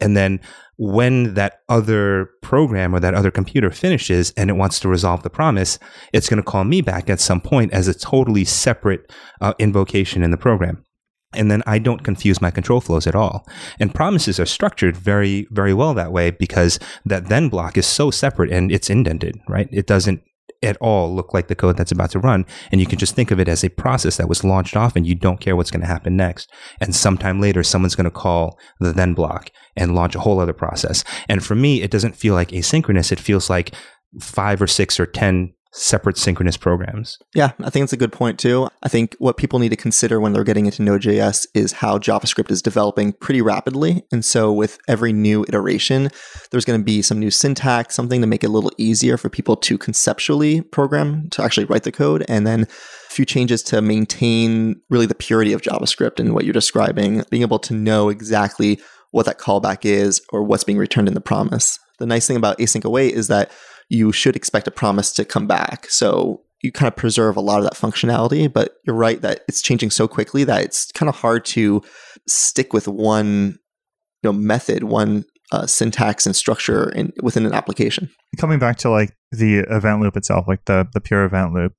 And 0.00 0.16
then 0.16 0.40
when 0.78 1.34
that 1.34 1.60
other 1.68 2.30
program 2.40 2.94
or 2.94 3.00
that 3.00 3.14
other 3.14 3.32
computer 3.32 3.70
finishes 3.70 4.32
and 4.36 4.48
it 4.48 4.54
wants 4.54 4.78
to 4.80 4.88
resolve 4.88 5.24
the 5.24 5.30
promise, 5.30 5.78
it's 6.12 6.28
going 6.28 6.38
to 6.38 6.50
call 6.50 6.64
me 6.64 6.80
back 6.80 7.10
at 7.10 7.20
some 7.20 7.40
point 7.40 7.72
as 7.72 7.88
a 7.88 7.98
totally 7.98 8.44
separate 8.44 9.12
uh, 9.40 9.52
invocation 9.58 10.22
in 10.22 10.30
the 10.30 10.36
program. 10.36 10.84
And 11.34 11.50
then 11.50 11.62
I 11.66 11.78
don't 11.78 12.04
confuse 12.04 12.40
my 12.40 12.50
control 12.50 12.80
flows 12.80 13.06
at 13.06 13.16
all. 13.16 13.46
And 13.78 13.94
promises 13.94 14.40
are 14.40 14.46
structured 14.46 14.96
very, 14.96 15.46
very 15.50 15.74
well 15.74 15.92
that 15.94 16.12
way 16.12 16.30
because 16.30 16.78
that 17.04 17.26
then 17.26 17.48
block 17.48 17.76
is 17.76 17.86
so 17.86 18.10
separate 18.10 18.50
and 18.50 18.72
it's 18.72 18.88
indented, 18.88 19.38
right? 19.48 19.68
It 19.70 19.86
doesn't 19.86 20.22
at 20.62 20.76
all 20.78 21.14
look 21.14 21.32
like 21.32 21.48
the 21.48 21.54
code 21.54 21.76
that's 21.76 21.92
about 21.92 22.10
to 22.10 22.18
run. 22.18 22.44
And 22.72 22.80
you 22.80 22.86
can 22.86 22.98
just 22.98 23.14
think 23.14 23.30
of 23.30 23.38
it 23.38 23.48
as 23.48 23.62
a 23.62 23.70
process 23.70 24.16
that 24.16 24.28
was 24.28 24.44
launched 24.44 24.76
off 24.76 24.96
and 24.96 25.06
you 25.06 25.14
don't 25.14 25.40
care 25.40 25.56
what's 25.56 25.70
going 25.70 25.82
to 25.82 25.86
happen 25.86 26.16
next. 26.16 26.50
And 26.80 26.94
sometime 26.94 27.40
later, 27.40 27.62
someone's 27.62 27.94
going 27.94 28.04
to 28.04 28.10
call 28.10 28.58
the 28.80 28.92
then 28.92 29.14
block 29.14 29.50
and 29.76 29.94
launch 29.94 30.14
a 30.14 30.20
whole 30.20 30.40
other 30.40 30.52
process. 30.52 31.04
And 31.28 31.44
for 31.44 31.54
me, 31.54 31.82
it 31.82 31.90
doesn't 31.90 32.16
feel 32.16 32.34
like 32.34 32.50
asynchronous. 32.50 33.12
It 33.12 33.20
feels 33.20 33.48
like 33.48 33.74
five 34.20 34.60
or 34.60 34.66
six 34.66 34.98
or 34.98 35.06
10 35.06 35.52
separate 35.72 36.16
synchronous 36.16 36.56
programs. 36.56 37.18
Yeah, 37.34 37.52
I 37.62 37.70
think 37.70 37.84
it's 37.84 37.92
a 37.92 37.98
good 37.98 38.12
point 38.12 38.38
too. 38.38 38.68
I 38.82 38.88
think 38.88 39.14
what 39.18 39.36
people 39.36 39.58
need 39.58 39.68
to 39.68 39.76
consider 39.76 40.18
when 40.20 40.32
they're 40.32 40.44
getting 40.44 40.66
into 40.66 40.82
Node.js 40.82 41.46
is 41.54 41.72
how 41.72 41.98
JavaScript 41.98 42.50
is 42.50 42.62
developing 42.62 43.12
pretty 43.12 43.42
rapidly. 43.42 44.02
And 44.10 44.24
so 44.24 44.52
with 44.52 44.78
every 44.88 45.12
new 45.12 45.44
iteration, 45.46 46.10
there's 46.50 46.64
going 46.64 46.80
to 46.80 46.84
be 46.84 47.02
some 47.02 47.18
new 47.18 47.30
syntax, 47.30 47.94
something 47.94 48.20
to 48.20 48.26
make 48.26 48.42
it 48.42 48.48
a 48.48 48.52
little 48.52 48.72
easier 48.78 49.16
for 49.16 49.28
people 49.28 49.56
to 49.56 49.76
conceptually 49.76 50.62
program, 50.62 51.28
to 51.30 51.42
actually 51.42 51.66
write 51.66 51.82
the 51.82 51.92
code, 51.92 52.24
and 52.28 52.46
then 52.46 52.62
a 52.62 53.12
few 53.12 53.24
changes 53.24 53.62
to 53.64 53.82
maintain 53.82 54.80
really 54.88 55.06
the 55.06 55.14
purity 55.14 55.52
of 55.52 55.62
JavaScript 55.62 56.18
and 56.18 56.34
what 56.34 56.44
you're 56.44 56.52
describing, 56.52 57.24
being 57.30 57.42
able 57.42 57.58
to 57.60 57.74
know 57.74 58.08
exactly 58.08 58.80
what 59.10 59.26
that 59.26 59.38
callback 59.38 59.84
is 59.84 60.20
or 60.32 60.42
what's 60.42 60.64
being 60.64 60.78
returned 60.78 61.08
in 61.08 61.14
the 61.14 61.20
promise. 61.20 61.78
The 61.98 62.06
nice 62.06 62.26
thing 62.26 62.36
about 62.36 62.58
async 62.58 62.84
await 62.84 63.14
is 63.14 63.28
that 63.28 63.50
you 63.88 64.12
should 64.12 64.36
expect 64.36 64.66
a 64.66 64.72
promise 64.72 65.12
to 65.12 65.24
come 65.24 65.46
back. 65.46 65.86
So 65.90 66.42
you 66.62 66.72
kind 66.72 66.88
of 66.88 66.96
preserve 66.96 67.36
a 67.36 67.40
lot 67.40 67.58
of 67.58 67.64
that 67.64 67.74
functionality, 67.74 68.52
but 68.52 68.76
you're 68.84 68.96
right 68.96 69.20
that 69.22 69.44
it's 69.48 69.62
changing 69.62 69.90
so 69.90 70.08
quickly 70.08 70.44
that 70.44 70.62
it's 70.62 70.90
kind 70.92 71.08
of 71.08 71.16
hard 71.16 71.44
to 71.46 71.82
stick 72.26 72.72
with 72.72 72.88
one 72.88 73.58
you 74.22 74.30
know 74.30 74.32
method, 74.32 74.84
one 74.84 75.24
uh, 75.52 75.66
syntax 75.66 76.26
and 76.26 76.36
structure 76.36 76.90
in, 76.90 77.12
within 77.22 77.46
an 77.46 77.54
application. 77.54 78.10
Coming 78.38 78.58
back 78.58 78.76
to 78.78 78.90
like 78.90 79.16
the 79.32 79.58
event 79.70 80.00
loop 80.00 80.16
itself, 80.16 80.46
like 80.48 80.64
the 80.66 80.86
the 80.92 81.00
pure 81.00 81.24
event 81.24 81.54
loop, 81.54 81.72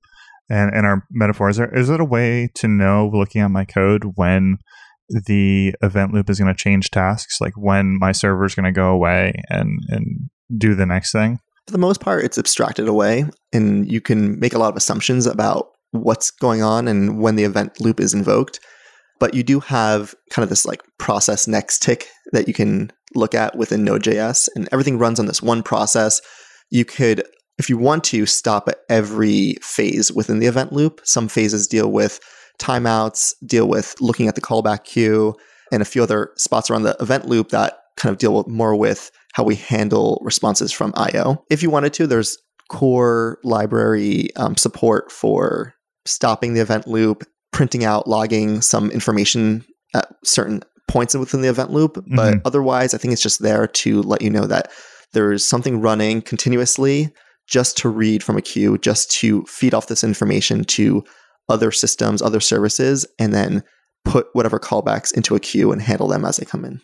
and 0.48 0.74
and 0.74 0.86
our 0.86 1.06
metaphor, 1.10 1.50
is 1.50 1.58
there 1.58 1.74
is 1.76 1.90
it 1.90 2.00
a 2.00 2.04
way 2.04 2.50
to 2.54 2.68
know 2.68 3.10
looking 3.12 3.42
at 3.42 3.50
my 3.50 3.64
code 3.64 4.12
when 4.16 4.58
the 5.26 5.74
event 5.82 6.14
loop 6.14 6.30
is 6.30 6.38
going 6.38 6.52
to 6.52 6.58
change 6.58 6.90
tasks, 6.90 7.40
like 7.40 7.54
when 7.56 7.98
my 7.98 8.12
server 8.12 8.44
is 8.44 8.54
going 8.54 8.64
to 8.64 8.72
go 8.72 8.88
away 8.88 9.34
and 9.48 9.80
and 9.88 10.30
do 10.56 10.74
the 10.74 10.86
next 10.86 11.12
thing? 11.12 11.38
For 11.70 11.72
the 11.72 11.78
most 11.78 12.00
part, 12.00 12.24
it's 12.24 12.36
abstracted 12.36 12.88
away, 12.88 13.26
and 13.52 13.90
you 13.90 14.00
can 14.00 14.40
make 14.40 14.54
a 14.54 14.58
lot 14.58 14.70
of 14.70 14.76
assumptions 14.76 15.24
about 15.24 15.68
what's 15.92 16.32
going 16.32 16.64
on 16.64 16.88
and 16.88 17.20
when 17.20 17.36
the 17.36 17.44
event 17.44 17.80
loop 17.80 18.00
is 18.00 18.12
invoked. 18.12 18.58
But 19.20 19.34
you 19.34 19.44
do 19.44 19.60
have 19.60 20.12
kind 20.30 20.42
of 20.42 20.48
this 20.48 20.66
like 20.66 20.82
process 20.98 21.46
next 21.46 21.80
tick 21.80 22.08
that 22.32 22.48
you 22.48 22.54
can 22.54 22.90
look 23.14 23.36
at 23.36 23.56
within 23.56 23.84
Node.js, 23.84 24.48
and 24.56 24.68
everything 24.72 24.98
runs 24.98 25.20
on 25.20 25.26
this 25.26 25.40
one 25.40 25.62
process. 25.62 26.20
You 26.70 26.84
could 26.84 27.22
if 27.56 27.68
you 27.70 27.78
want 27.78 28.02
to 28.04 28.26
stop 28.26 28.68
at 28.68 28.78
every 28.88 29.54
phase 29.62 30.10
within 30.10 30.40
the 30.40 30.46
event 30.46 30.72
loop. 30.72 31.00
Some 31.04 31.28
phases 31.28 31.68
deal 31.68 31.92
with 31.92 32.18
timeouts, 32.58 33.34
deal 33.46 33.68
with 33.68 33.94
looking 34.00 34.26
at 34.26 34.34
the 34.34 34.40
callback 34.40 34.82
queue, 34.82 35.36
and 35.70 35.82
a 35.82 35.84
few 35.84 36.02
other 36.02 36.32
spots 36.36 36.68
around 36.68 36.82
the 36.82 36.96
event 36.98 37.28
loop 37.28 37.50
that 37.50 37.78
kind 38.00 38.12
of 38.12 38.18
deal 38.18 38.34
with 38.34 38.46
more 38.48 38.74
with 38.74 39.10
how 39.34 39.44
we 39.44 39.54
handle 39.54 40.20
responses 40.24 40.72
from 40.72 40.92
IO. 40.96 41.44
If 41.50 41.62
you 41.62 41.70
wanted 41.70 41.92
to, 41.94 42.06
there's 42.06 42.38
core 42.68 43.38
library 43.44 44.34
um, 44.36 44.56
support 44.56 45.12
for 45.12 45.74
stopping 46.06 46.54
the 46.54 46.60
event 46.60 46.86
loop, 46.86 47.24
printing 47.52 47.84
out, 47.84 48.08
logging 48.08 48.62
some 48.62 48.90
information 48.90 49.64
at 49.94 50.08
certain 50.24 50.62
points 50.88 51.14
within 51.14 51.42
the 51.42 51.48
event 51.48 51.70
loop. 51.72 52.02
But 52.14 52.34
Mhm. 52.34 52.42
otherwise, 52.44 52.94
I 52.94 52.98
think 52.98 53.12
it's 53.12 53.22
just 53.22 53.42
there 53.42 53.66
to 53.66 54.02
let 54.02 54.22
you 54.22 54.30
know 54.30 54.46
that 54.46 54.70
there's 55.12 55.44
something 55.44 55.80
running 55.80 56.22
continuously 56.22 57.12
just 57.48 57.76
to 57.78 57.88
read 57.88 58.22
from 58.22 58.36
a 58.36 58.42
queue, 58.42 58.78
just 58.78 59.10
to 59.10 59.42
feed 59.48 59.74
off 59.74 59.88
this 59.88 60.04
information 60.04 60.64
to 60.64 61.02
other 61.48 61.72
systems, 61.72 62.22
other 62.22 62.40
services, 62.40 63.04
and 63.18 63.34
then 63.34 63.62
put 64.04 64.28
whatever 64.32 64.58
callbacks 64.58 65.12
into 65.12 65.34
a 65.34 65.40
queue 65.40 65.72
and 65.72 65.82
handle 65.82 66.06
them 66.08 66.24
as 66.24 66.36
they 66.36 66.46
come 66.46 66.64
in. 66.64 66.80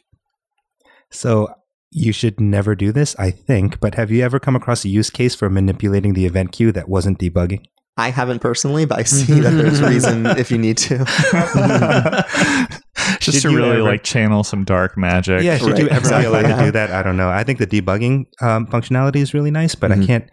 So 1.11 1.49
you 1.91 2.13
should 2.13 2.41
never 2.41 2.75
do 2.75 2.93
this, 2.93 3.15
I 3.19 3.31
think. 3.31 3.81
But 3.81 3.95
have 3.95 4.11
you 4.11 4.23
ever 4.25 4.39
come 4.39 4.57
across 4.57 4.85
a 4.85 4.89
use 4.89 5.09
case 5.11 5.35
for 5.35 5.49
manipulating 5.49 6.15
the 6.15 6.27
event 6.27 6.53
queue 6.53 6.73
that 6.73 6.89
wasn't 6.89 7.19
debugging? 7.19 7.65
I 7.99 8.11
haven't 8.11 8.41
personally, 8.41 8.85
but 8.85 8.99
I 8.99 9.03
see 9.05 9.41
that 9.41 9.51
there's 9.51 9.81
a 9.81 9.89
reason 9.89 10.27
if 10.27 10.51
you 10.51 10.59
need 10.59 10.77
to. 10.79 10.99
Just 13.21 13.41
Should 13.43 13.51
to 13.51 13.57
really 13.57 13.71
ever- 13.77 13.83
like 13.83 14.03
channel 14.03 14.43
some 14.45 14.65
dark 14.65 14.97
magic. 14.99 15.43
Yeah, 15.43 15.59
should 15.59 15.69
Right, 15.73 15.79
you 15.83 15.89
ever 15.89 15.99
exactly, 15.99 16.31
be 16.41 16.45
allowed 16.45 16.59
to 16.59 16.65
do 16.67 16.71
that? 16.73 16.91
I 16.91 17.03
don't 17.03 17.17
know. 17.17 17.29
I 17.29 17.45
think 17.45 17.59
the 17.59 17.67
debugging 17.67 18.25
um, 18.43 18.67
functionality 18.67 19.17
is 19.17 19.33
really 19.33 19.51
nice, 19.51 19.75
but 19.75 19.93
I 19.93 19.97
Mhm. 19.97 20.07
can't. 20.07 20.31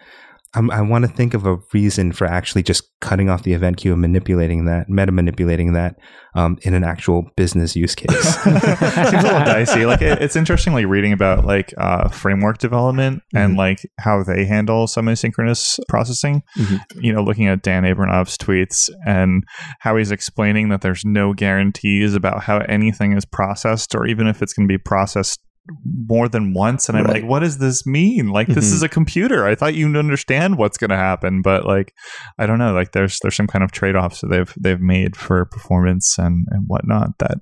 I'm, 0.56 0.70
I 0.72 0.82
want 0.82 1.04
to 1.06 1.12
think 1.12 1.34
of 1.34 1.46
a 1.48 1.58
reason 1.74 2.12
for 2.12 2.26
actually 2.28 2.64
just 2.64 2.84
cutting 3.02 3.30
off 3.30 3.44
the 3.44 3.54
event 3.54 3.78
queue 3.78 3.92
and 3.92 4.02
manipulating 4.02 4.66
that, 4.66 4.88
meta 4.90 5.12
manipulating 5.12 5.74
that 5.74 5.96
um, 6.36 6.58
in 6.62 6.74
an 6.74 6.84
actual 6.84 7.26
business 7.36 7.76
use 7.76 7.96
case. 7.96 8.36
Seems 8.44 8.64
a 8.64 9.22
little 9.24 9.40
dicey. 9.40 9.86
Like 9.86 10.02
it, 10.02 10.22
it's 10.22 10.36
interesting, 10.36 10.74
like 10.74 10.86
reading 10.88 11.12
about 11.12 11.46
like 11.46 11.74
uh, 11.78 12.10
framework 12.10 12.60
development 12.60 13.22
and 13.34 13.54
Mhm. 13.54 13.58
like 13.58 13.80
how 14.00 14.24
they 14.24 14.46
handle 14.46 14.88
some 14.88 15.06
asynchronous 15.08 15.80
processing. 15.90 16.44
Mhm. 16.58 16.80
You 17.02 17.14
know, 17.14 17.24
looking 17.24 17.48
at 17.48 17.62
Dan 17.64 17.84
Abramov's 17.86 18.38
tweets 18.38 18.90
and 19.06 19.44
how 19.80 19.98
he's 19.98 20.12
explaining 20.12 20.70
that 20.70 20.82
there's 20.82 21.04
no 21.04 21.34
guarantees 21.34 22.14
about 22.16 22.44
how 22.44 22.60
anything 22.60 23.14
is 23.18 23.26
processed, 23.26 23.96
or 23.96 24.06
even 24.06 24.28
if 24.28 24.42
it's 24.42 24.54
going 24.54 24.68
to 24.68 24.72
be 24.72 24.78
processed 24.78 25.40
more 25.86 26.28
than 26.28 26.54
once. 26.54 26.90
And 26.90 26.98
I'm 26.98 27.06
Right. 27.06 27.22
like, 27.22 27.30
what 27.30 27.40
does 27.40 27.58
this 27.58 27.86
mean? 27.86 28.28
Like, 28.30 28.48
this 28.48 28.70
Mhm. 28.70 28.74
is 28.74 28.84
a 28.84 28.90
computer. 28.90 29.46
I 29.46 29.56
thought 29.56 29.76
you'd 29.76 29.96
understand 29.96 30.58
what's 30.58 30.78
going 30.78 30.90
to 30.90 30.98
happen, 30.98 31.42
but 31.42 31.66
like, 31.66 31.94
I 32.38 32.46
don't 32.46 32.60
know. 32.60 32.74
Like, 32.74 32.92
there's 32.92 33.18
there's 33.22 33.36
some 33.36 33.48
kind 33.48 33.64
of 33.64 33.72
trade 33.72 33.96
offs 33.96 34.22
that 34.22 34.28
they've 34.30 34.54
they've 34.60 34.82
made 34.82 35.16
for 35.16 35.46
performance 35.46 36.18
and 36.18 36.46
and 36.52 36.64
whatnot 36.68 37.18
that 37.20 37.38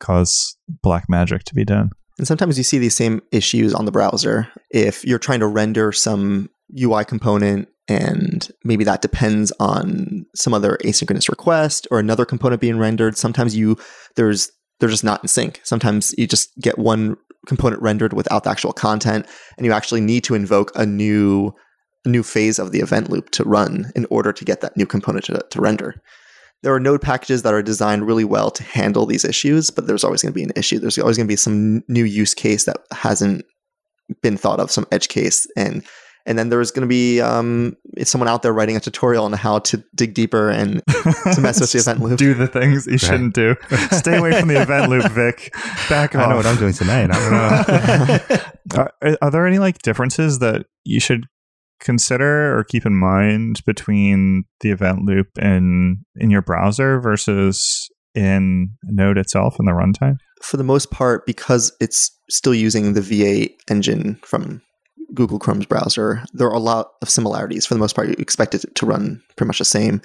cause 0.00 0.56
black 0.82 1.04
magic 1.08 1.44
to 1.44 1.54
be 1.54 1.64
done. 1.64 1.90
And 2.18 2.26
sometimes 2.26 2.58
you 2.58 2.64
see 2.64 2.78
these 2.78 2.94
same 2.94 3.22
issues 3.32 3.72
on 3.74 3.84
the 3.84 3.92
browser. 3.92 4.48
If 4.70 5.04
you're 5.04 5.18
trying 5.18 5.40
to 5.40 5.46
render 5.46 5.92
some 5.92 6.50
UI 6.78 7.04
component 7.04 7.68
and 7.88 8.48
maybe 8.64 8.84
that 8.84 9.02
depends 9.02 9.52
on 9.58 10.24
some 10.34 10.54
other 10.54 10.78
asynchronous 10.84 11.28
request 11.28 11.86
or 11.90 11.98
another 11.98 12.24
component 12.24 12.60
being 12.60 12.78
rendered, 12.78 13.16
sometimes 13.16 13.56
you 13.56 13.76
there's 14.16 14.50
they're 14.80 14.88
just 14.88 15.04
not 15.04 15.22
in 15.22 15.28
sync. 15.28 15.60
Sometimes 15.64 16.12
you 16.18 16.26
just 16.26 16.50
get 16.60 16.78
one 16.78 17.16
component 17.46 17.82
rendered 17.82 18.12
without 18.12 18.44
the 18.44 18.50
actual 18.50 18.72
content 18.72 19.26
and 19.56 19.66
you 19.66 19.72
actually 19.72 20.00
need 20.00 20.24
to 20.24 20.34
invoke 20.34 20.70
a 20.74 20.86
new 20.86 21.52
new 22.04 22.22
phase 22.22 22.58
of 22.58 22.72
the 22.72 22.80
event 22.80 23.10
loop 23.10 23.30
to 23.30 23.44
run 23.44 23.92
in 23.94 24.06
order 24.10 24.32
to 24.32 24.44
get 24.44 24.60
that 24.60 24.76
new 24.76 24.86
component 24.86 25.24
to, 25.24 25.40
to 25.50 25.60
render. 25.60 25.94
There 26.62 26.74
are 26.74 26.80
node 26.80 27.02
packages 27.02 27.42
that 27.42 27.54
are 27.54 27.62
designed 27.62 28.06
really 28.06 28.24
well 28.24 28.50
to 28.50 28.62
handle 28.62 29.06
these 29.06 29.24
issues, 29.24 29.70
but 29.70 29.86
there's 29.86 30.04
always 30.04 30.22
going 30.22 30.32
to 30.32 30.36
be 30.36 30.44
an 30.44 30.52
issue. 30.56 30.78
There's 30.78 30.98
always 30.98 31.16
going 31.16 31.26
to 31.26 31.32
be 31.32 31.36
some 31.36 31.82
new 31.88 32.04
use 32.04 32.34
case 32.34 32.64
that 32.64 32.78
hasn't 32.92 33.44
been 34.22 34.36
thought 34.36 34.60
of, 34.60 34.70
some 34.70 34.86
edge 34.92 35.08
case, 35.08 35.46
and 35.56 35.84
and 36.24 36.38
then 36.38 36.50
there's 36.50 36.70
going 36.70 36.82
to 36.82 36.88
be 36.88 37.20
um, 37.20 37.76
it's 37.94 38.10
someone 38.10 38.28
out 38.28 38.42
there 38.42 38.52
writing 38.52 38.76
a 38.76 38.80
tutorial 38.80 39.24
on 39.24 39.32
how 39.32 39.58
to 39.60 39.82
dig 39.94 40.14
deeper 40.14 40.48
and 40.48 40.82
to 41.34 41.40
mess 41.40 41.60
with 41.60 41.72
the 41.72 41.78
event 41.80 42.00
loop. 42.00 42.18
Do 42.18 42.34
the 42.34 42.46
things 42.46 42.86
you 42.86 42.98
shouldn't 42.98 43.34
do. 43.34 43.54
Stay 43.90 44.16
away 44.16 44.38
from 44.38 44.48
the 44.48 44.60
event 44.60 44.90
loop, 44.90 45.04
Vic. 45.12 45.52
Back 45.88 46.14
off. 46.14 46.26
I 46.26 46.30
know 46.30 46.36
what 46.36 46.46
I'm 46.46 46.56
doing 46.56 46.72
tonight. 46.72 47.10
I 47.12 48.18
don't 48.18 48.36
know. 48.76 48.82
Are, 49.02 49.16
are 49.20 49.30
there 49.30 49.46
any 49.46 49.58
like 49.58 49.82
differences 49.82 50.38
that 50.38 50.66
you 50.84 51.00
should 51.00 51.26
consider 51.80 52.56
or 52.56 52.64
keep 52.64 52.86
in 52.86 52.94
mind 52.94 53.62
between 53.66 54.44
the 54.60 54.70
event 54.70 55.00
loop 55.04 55.26
in 55.40 56.04
in 56.16 56.30
your 56.30 56.42
browser 56.42 57.00
versus 57.00 57.90
in 58.14 58.70
Node 58.84 59.18
itself 59.18 59.56
in 59.58 59.66
the 59.66 59.72
runtime? 59.72 60.16
For 60.42 60.56
the 60.56 60.64
most 60.64 60.90
part, 60.90 61.26
because 61.26 61.72
it's 61.80 62.10
still 62.30 62.54
using 62.54 62.94
the 62.94 63.00
V8 63.00 63.50
engine 63.70 64.18
from 64.24 64.62
Google 65.14 65.38
Chrome's 65.38 65.66
browser, 65.66 66.22
there 66.32 66.48
are 66.48 66.54
a 66.54 66.60
lot 66.60 66.92
of 67.02 67.10
similarities. 67.10 67.66
For 67.66 67.74
the 67.74 67.80
most 67.80 67.94
part, 67.94 68.08
you 68.08 68.14
expect 68.18 68.54
it 68.54 68.64
to 68.74 68.86
run 68.86 69.22
pretty 69.36 69.48
much 69.48 69.58
the 69.58 69.64
same. 69.64 70.00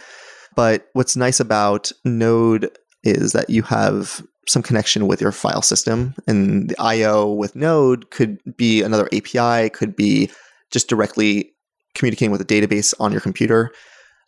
But 0.56 0.88
what's 0.94 1.16
nice 1.16 1.40
about 1.40 1.92
Node 2.04 2.70
is 3.04 3.34
that 3.34 3.50
you 3.50 3.62
have 3.64 4.22
some 4.48 4.64
connection 4.64 5.08
with 5.08 5.22
your 5.22 5.32
file 5.32 5.62
system, 5.62 6.16
and 6.26 6.70
the 6.70 6.82
I/O 6.82 7.34
with 7.34 7.56
Node 7.56 8.10
could 8.12 8.40
be 8.56 8.82
another 8.82 9.10
API, 9.14 9.70
could 9.70 9.96
be 9.96 10.32
just 10.72 10.88
directly 10.88 11.54
communicating 11.96 12.32
with 12.32 12.42
a 12.42 12.46
database 12.46 12.94
on 13.00 13.12
your 13.12 13.22
computer. 13.22 13.72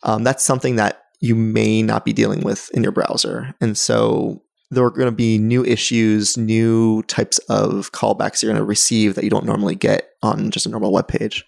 Um, 0.02 0.24
that's 0.24 0.44
something 0.44 0.76
that 0.76 1.02
you 1.20 1.34
may 1.34 1.82
not 1.82 2.04
be 2.04 2.12
dealing 2.12 2.40
with 2.40 2.70
in 2.74 2.82
your 2.82 2.92
browser, 2.92 3.54
and 3.60 3.76
so 3.76 4.42
there 4.70 4.84
are 4.84 4.90
going 4.90 5.06
to 5.06 5.12
be 5.12 5.38
new 5.38 5.64
issues, 5.64 6.36
new 6.36 7.02
types 7.04 7.38
of 7.48 7.92
callbacks 7.92 8.42
you're 8.42 8.52
going 8.52 8.60
to 8.60 8.64
receive 8.64 9.14
that 9.14 9.24
you 9.24 9.30
don't 9.30 9.46
normally 9.46 9.74
get 9.74 10.10
on 10.22 10.50
just 10.50 10.66
a 10.66 10.68
normal 10.68 10.92
web 10.92 11.08
page. 11.08 11.44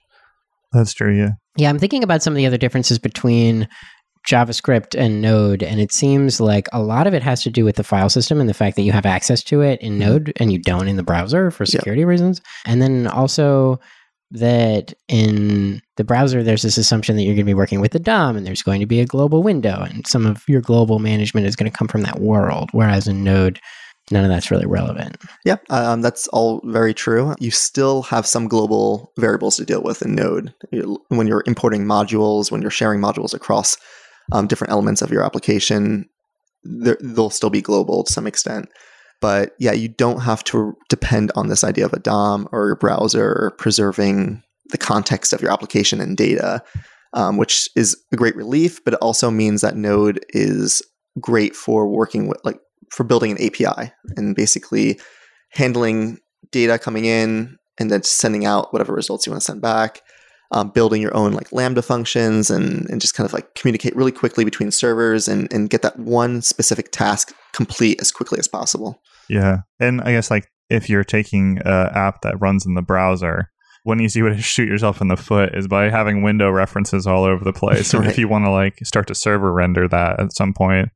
That's 0.73 0.93
true, 0.93 1.17
yeah. 1.17 1.33
Yeah, 1.57 1.69
I'm 1.69 1.79
thinking 1.79 2.03
about 2.03 2.23
some 2.23 2.33
of 2.33 2.37
the 2.37 2.47
other 2.47 2.57
differences 2.57 2.99
between 2.99 3.69
JavaScript 4.27 4.99
and 4.99 5.21
Node, 5.21 5.63
and 5.63 5.81
it 5.81 5.93
seems 5.93 6.41
like 6.41 6.69
a 6.73 6.83
lot 6.83 7.07
of 7.07 7.15
it 7.15 7.23
has 7.23 7.43
to 7.43 7.51
do 7.51 7.65
with 7.65 7.77
the 7.77 7.85
file 7.85 8.09
system 8.09 8.41
and 8.41 8.49
the 8.49 8.55
fact 8.55 8.77
that 8.77 8.83
you 8.83 8.93
have 8.93 9.07
access 9.07 9.43
to 9.45 9.61
it 9.61 9.81
in 9.81 9.93
mm-hmm. 9.93 10.11
Node 10.11 10.33
and 10.37 10.53
you 10.53 10.59
don't 10.59 10.89
in 10.89 10.97
the 10.97 11.03
browser 11.03 11.51
for 11.51 11.67
security 11.67 12.05
reasons. 12.05 12.41
And 12.65 12.81
then 12.81 13.07
also 13.07 13.81
that 14.33 14.95
in 15.09 15.83
the 15.97 16.05
browser, 16.05 16.43
there's 16.43 16.63
this 16.63 16.79
assumption 16.79 17.17
that 17.17 17.23
you're 17.23 17.35
going 17.35 17.45
to 17.45 17.51
be 17.51 17.55
working 17.55 17.81
with 17.81 17.93
the 17.93 17.99
DOM 17.99 18.37
and 18.37 18.47
there's 18.47 18.63
going 18.63 18.81
to 18.81 18.87
be 18.87 19.01
a 19.01 19.07
global 19.07 19.43
window, 19.43 19.83
and 19.83 20.07
some 20.07 20.27
of 20.27 20.43
your 20.49 20.61
global 20.61 20.99
management 20.99 21.47
is 21.47 21.55
going 21.55 21.71
to 21.71 21.77
come 21.77 21.89
from 21.89 22.03
that 22.03 22.21
world. 22.21 22.71
Whereas 22.73 23.07
in 23.07 23.23
Node, 23.23 23.61
none 24.11 24.25
of 24.25 24.31
that's 24.31 24.51
really 24.51 24.67
relevant. 24.67 25.19
Yeah, 25.45 25.57
um, 25.69 26.01
that's 26.01 26.29
all 26.29 26.63
very 26.65 26.95
true. 26.95 27.35
You 27.39 27.51
still 27.51 28.03
have 28.03 28.27
some 28.27 28.49
global 28.49 29.13
variables 29.19 29.57
to 29.57 29.67
deal 29.67 29.83
with 29.83 30.03
in 30.03 30.15
Node 30.15 30.55
when 31.09 31.27
you're 31.27 31.45
importing 31.47 31.85
modules, 31.85 32.51
when 32.51 32.63
you're 32.63 32.71
sharing 32.71 33.01
modules 33.01 33.35
across 33.35 33.77
um, 34.33 34.47
different 34.47 34.73
elements 34.73 35.03
of 35.03 35.11
your 35.11 35.25
application. 35.25 36.09
They'll 36.65 37.31
still 37.31 37.51
be 37.51 37.61
global 37.61 38.05
to 38.05 38.13
some 38.13 38.27
extent. 38.27 38.71
But 39.23 39.55
yeah, 39.61 39.73
you 39.73 39.89
don't 39.89 40.21
have 40.21 40.43
to 40.45 40.77
depend 40.89 41.31
on 41.37 41.47
this 41.47 41.63
idea 41.63 41.87
of 41.87 41.93
a 41.93 42.01
DOM 42.01 42.49
or 42.51 42.67
your 42.67 42.77
browser 42.77 43.53
preserving 43.57 44.43
the 44.71 44.79
context 44.79 45.33
of 45.33 45.41
your 45.41 45.53
application 45.53 46.01
and 46.01 46.17
data, 46.17 46.61
um, 47.15 47.37
which 47.37 47.69
is 47.77 47.97
a 48.11 48.17
great 48.17 48.35
relief. 48.35 48.85
But 48.85 48.95
it 48.95 49.01
also 49.01 49.31
means 49.31 49.61
that 49.61 49.77
Node 49.77 50.27
is 50.31 50.83
great 51.21 51.55
for 51.55 51.87
working 51.87 52.27
with, 52.27 52.41
like, 52.43 52.59
for 52.91 53.05
building 53.05 53.31
an 53.31 53.43
API 53.43 53.93
and 54.17 54.35
basically 54.35 54.99
handling 55.51 56.19
data 56.51 56.77
coming 56.77 57.05
in 57.05 57.57
and 57.79 57.93
then 57.93 58.03
sending 58.03 58.45
out 58.45 58.73
whatever 58.73 58.93
results 58.93 59.25
you 59.25 59.31
want 59.31 59.41
to 59.41 59.47
send 59.47 59.63
back. 59.63 60.03
Um, 60.51 60.69
building 60.69 61.01
your 61.01 61.17
own 61.17 61.33
like 61.33 61.51
Lambda 61.51 61.81
functions 61.81 62.51
and, 62.51 62.87
and 62.91 63.01
just 63.01 63.15
kind 63.15 63.25
of 63.25 63.33
like 63.33 63.55
communicate 63.55 63.97
really 63.97 64.13
quickly 64.13 64.45
between 64.45 64.71
servers 64.71 65.27
and, 65.27 65.51
and 65.51 65.71
get 65.71 65.81
that 65.81 65.99
one 65.99 66.43
specific 66.43 66.93
task 66.93 67.33
complete 67.55 68.03
as 68.03 68.13
quickly 68.13 68.39
as 68.39 68.49
possible. 68.49 69.01
Yeah. 69.29 69.59
And 69.81 70.01
I 70.01 70.13
guess 70.13 70.31
like 70.31 70.47
if 70.71 70.89
you're 70.89 71.05
taking 71.05 71.59
an 71.65 71.89
app 71.95 72.23
that 72.23 72.41
runs 72.41 72.65
in 72.67 72.75
the 72.75 72.83
browser, 72.83 73.49
one 73.85 74.01
easy 74.01 74.23
way 74.23 74.31
to 74.31 74.41
shoot 74.43 74.69
yourself 74.69 75.01
in 75.01 75.09
the 75.09 75.17
foot 75.17 75.55
is 75.55 75.67
by 75.69 75.91
having 75.91 76.23
window 76.23 76.51
references 76.51 77.07
all 77.07 77.25
over 77.25 77.45
the 77.45 77.53
place. 77.53 77.87
So 77.91 77.99
Right. 77.99 78.09
if 78.11 78.19
you 78.19 78.29
want 78.29 78.45
to 78.45 78.51
like 78.51 78.79
start 78.85 79.07
to 79.09 79.15
server 79.15 79.53
render 79.53 79.89
that 79.89 80.21
at 80.21 80.33
some 80.37 80.53
point, 80.55 80.89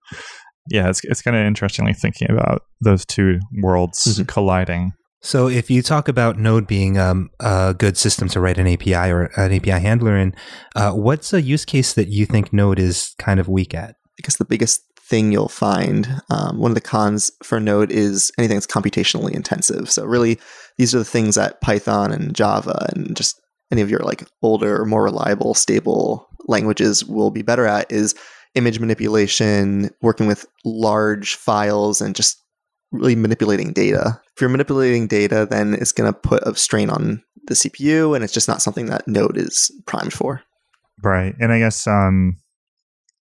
yeah, 0.71 0.89
it's 0.89 1.01
it's 1.05 1.23
kind 1.23 1.37
of 1.37 1.47
interestingly 1.47 1.93
thinking 1.93 2.29
about 2.31 2.63
those 2.81 3.05
two 3.05 3.39
worlds 3.63 4.05
Mhm. 4.19 4.27
colliding. 4.29 4.93
So 5.23 5.49
if 5.49 5.71
you 5.71 5.83
talk 5.83 6.09
about 6.09 6.39
Node 6.39 6.67
being 6.69 6.99
um, 6.99 7.31
a 7.41 7.75
good 7.77 7.97
system 7.97 8.29
to 8.29 8.41
write 8.41 8.59
an 8.59 8.67
API 8.69 9.11
or 9.11 9.25
an 9.37 9.53
API 9.53 9.81
handler 9.81 10.17
in, 10.17 10.35
uh, 10.77 10.93
what's 10.93 11.33
a 11.33 11.43
use 11.43 11.65
case 11.65 11.95
that 11.95 12.09
you 12.09 12.27
think 12.27 12.53
Node 12.53 12.79
is 12.79 13.13
kind 13.19 13.41
of 13.41 13.49
weak 13.49 13.75
at? 13.75 13.91
I 13.91 14.23
guess 14.23 14.37
the 14.37 14.45
biggest 14.45 14.83
thing 15.09 15.31
you'll 15.31 15.49
find, 15.49 16.21
um, 16.31 16.59
one 16.59 16.71
of 16.71 16.75
the 16.75 16.81
cons 16.81 17.31
for 17.43 17.61
Node 17.61 17.93
is 17.93 18.33
anything 18.39 18.57
that's 18.57 18.67
computationally 18.67 19.33
intensive. 19.33 19.91
So 19.91 20.05
really, 20.05 20.39
these 20.79 20.95
are 20.95 20.99
the 20.99 21.05
things 21.05 21.37
that 21.37 21.61
Python 21.61 22.13
and 22.13 22.35
Java 22.35 22.89
and 22.95 23.17
just 23.17 23.41
any 23.71 23.83
of 23.83 23.91
your 23.91 24.01
like 24.01 24.25
older, 24.43 24.85
more 24.85 25.05
reliable, 25.05 25.55
stable 25.55 26.29
languages 26.47 27.05
will 27.05 27.31
be 27.31 27.43
better 27.43 27.67
at 27.67 27.91
is 27.91 28.15
image 28.55 28.81
manipulation, 28.81 29.91
working 30.03 30.27
with 30.27 30.47
large 30.65 31.37
files, 31.37 32.01
and 32.01 32.15
just 32.15 32.43
really 32.91 33.17
manipulating 33.17 33.73
data. 33.73 34.21
If 34.35 34.41
you're 34.41 34.51
manipulating 34.51 35.07
data, 35.07 35.47
then 35.49 35.75
it's 35.75 35.93
going 35.93 36.13
to 36.13 36.19
put 36.19 36.43
a 36.45 36.55
strain 36.57 36.91
on 36.91 37.23
the 37.47 37.55
CPU, 37.55 38.15
and 38.15 38.25
it's 38.25 38.33
just 38.33 38.49
not 38.49 38.63
something 38.63 38.87
that 38.87 39.07
Node 39.07 39.37
is 39.37 39.71
primed 39.87 40.13
for. 40.13 40.43
Right. 41.03 41.35
And 41.39 41.53
I 41.53 41.59
guess 41.59 41.87
um, 41.87 42.39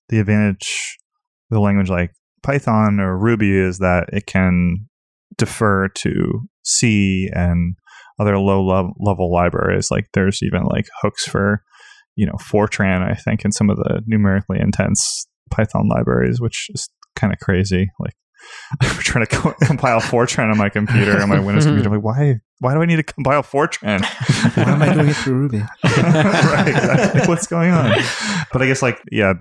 the 0.08 0.20
advantage 0.20 0.98
language 1.60 1.90
like 1.90 2.12
Python 2.42 3.00
or 3.00 3.18
Ruby 3.18 3.56
is 3.56 3.78
that 3.78 4.08
it 4.12 4.26
can 4.26 4.88
defer 5.36 5.88
to 5.88 6.42
C 6.62 7.28
and 7.32 7.76
other 8.18 8.38
low 8.38 8.92
level 8.98 9.32
libraries. 9.32 9.90
Like 9.90 10.08
there's 10.12 10.42
even 10.42 10.64
like 10.64 10.86
hooks 11.02 11.26
for, 11.26 11.62
you 12.16 12.26
know, 12.26 12.34
Fortran, 12.34 13.02
I 13.02 13.14
think, 13.14 13.44
in 13.44 13.52
some 13.52 13.70
of 13.70 13.76
the 13.76 14.02
numerically 14.06 14.58
intense 14.60 15.26
Python 15.50 15.88
libraries, 15.88 16.40
which 16.40 16.68
is 16.74 16.88
kind 17.16 17.32
of 17.32 17.38
crazy. 17.40 17.90
Like 17.98 18.14
I'm 18.80 18.96
trying 18.98 19.26
to 19.26 19.36
co- 19.36 19.54
compile 19.62 20.00
Fortran 20.00 20.50
on 20.50 20.58
my 20.58 20.68
computer 20.68 21.20
on 21.20 21.28
my 21.28 21.40
Windows 21.40 21.64
computer. 21.66 21.88
I'm 21.88 21.94
like, 21.96 22.04
why? 22.04 22.40
Why 22.60 22.72
do 22.74 22.82
I 22.82 22.86
need 22.86 22.96
to 22.96 23.02
compile 23.02 23.42
Fortran? 23.42 24.00
why 24.56 24.72
am 24.72 24.82
I 24.82 24.94
doing 24.94 25.08
it 25.08 25.16
through 25.16 25.34
Ruby? 25.34 25.58
right. 25.84 26.68
Exactly. 26.68 27.22
What's 27.26 27.46
going 27.46 27.72
on? 27.72 27.90
But 28.52 28.62
I 28.62 28.66
guess 28.66 28.80
like 28.80 29.00
yeah, 29.10 29.34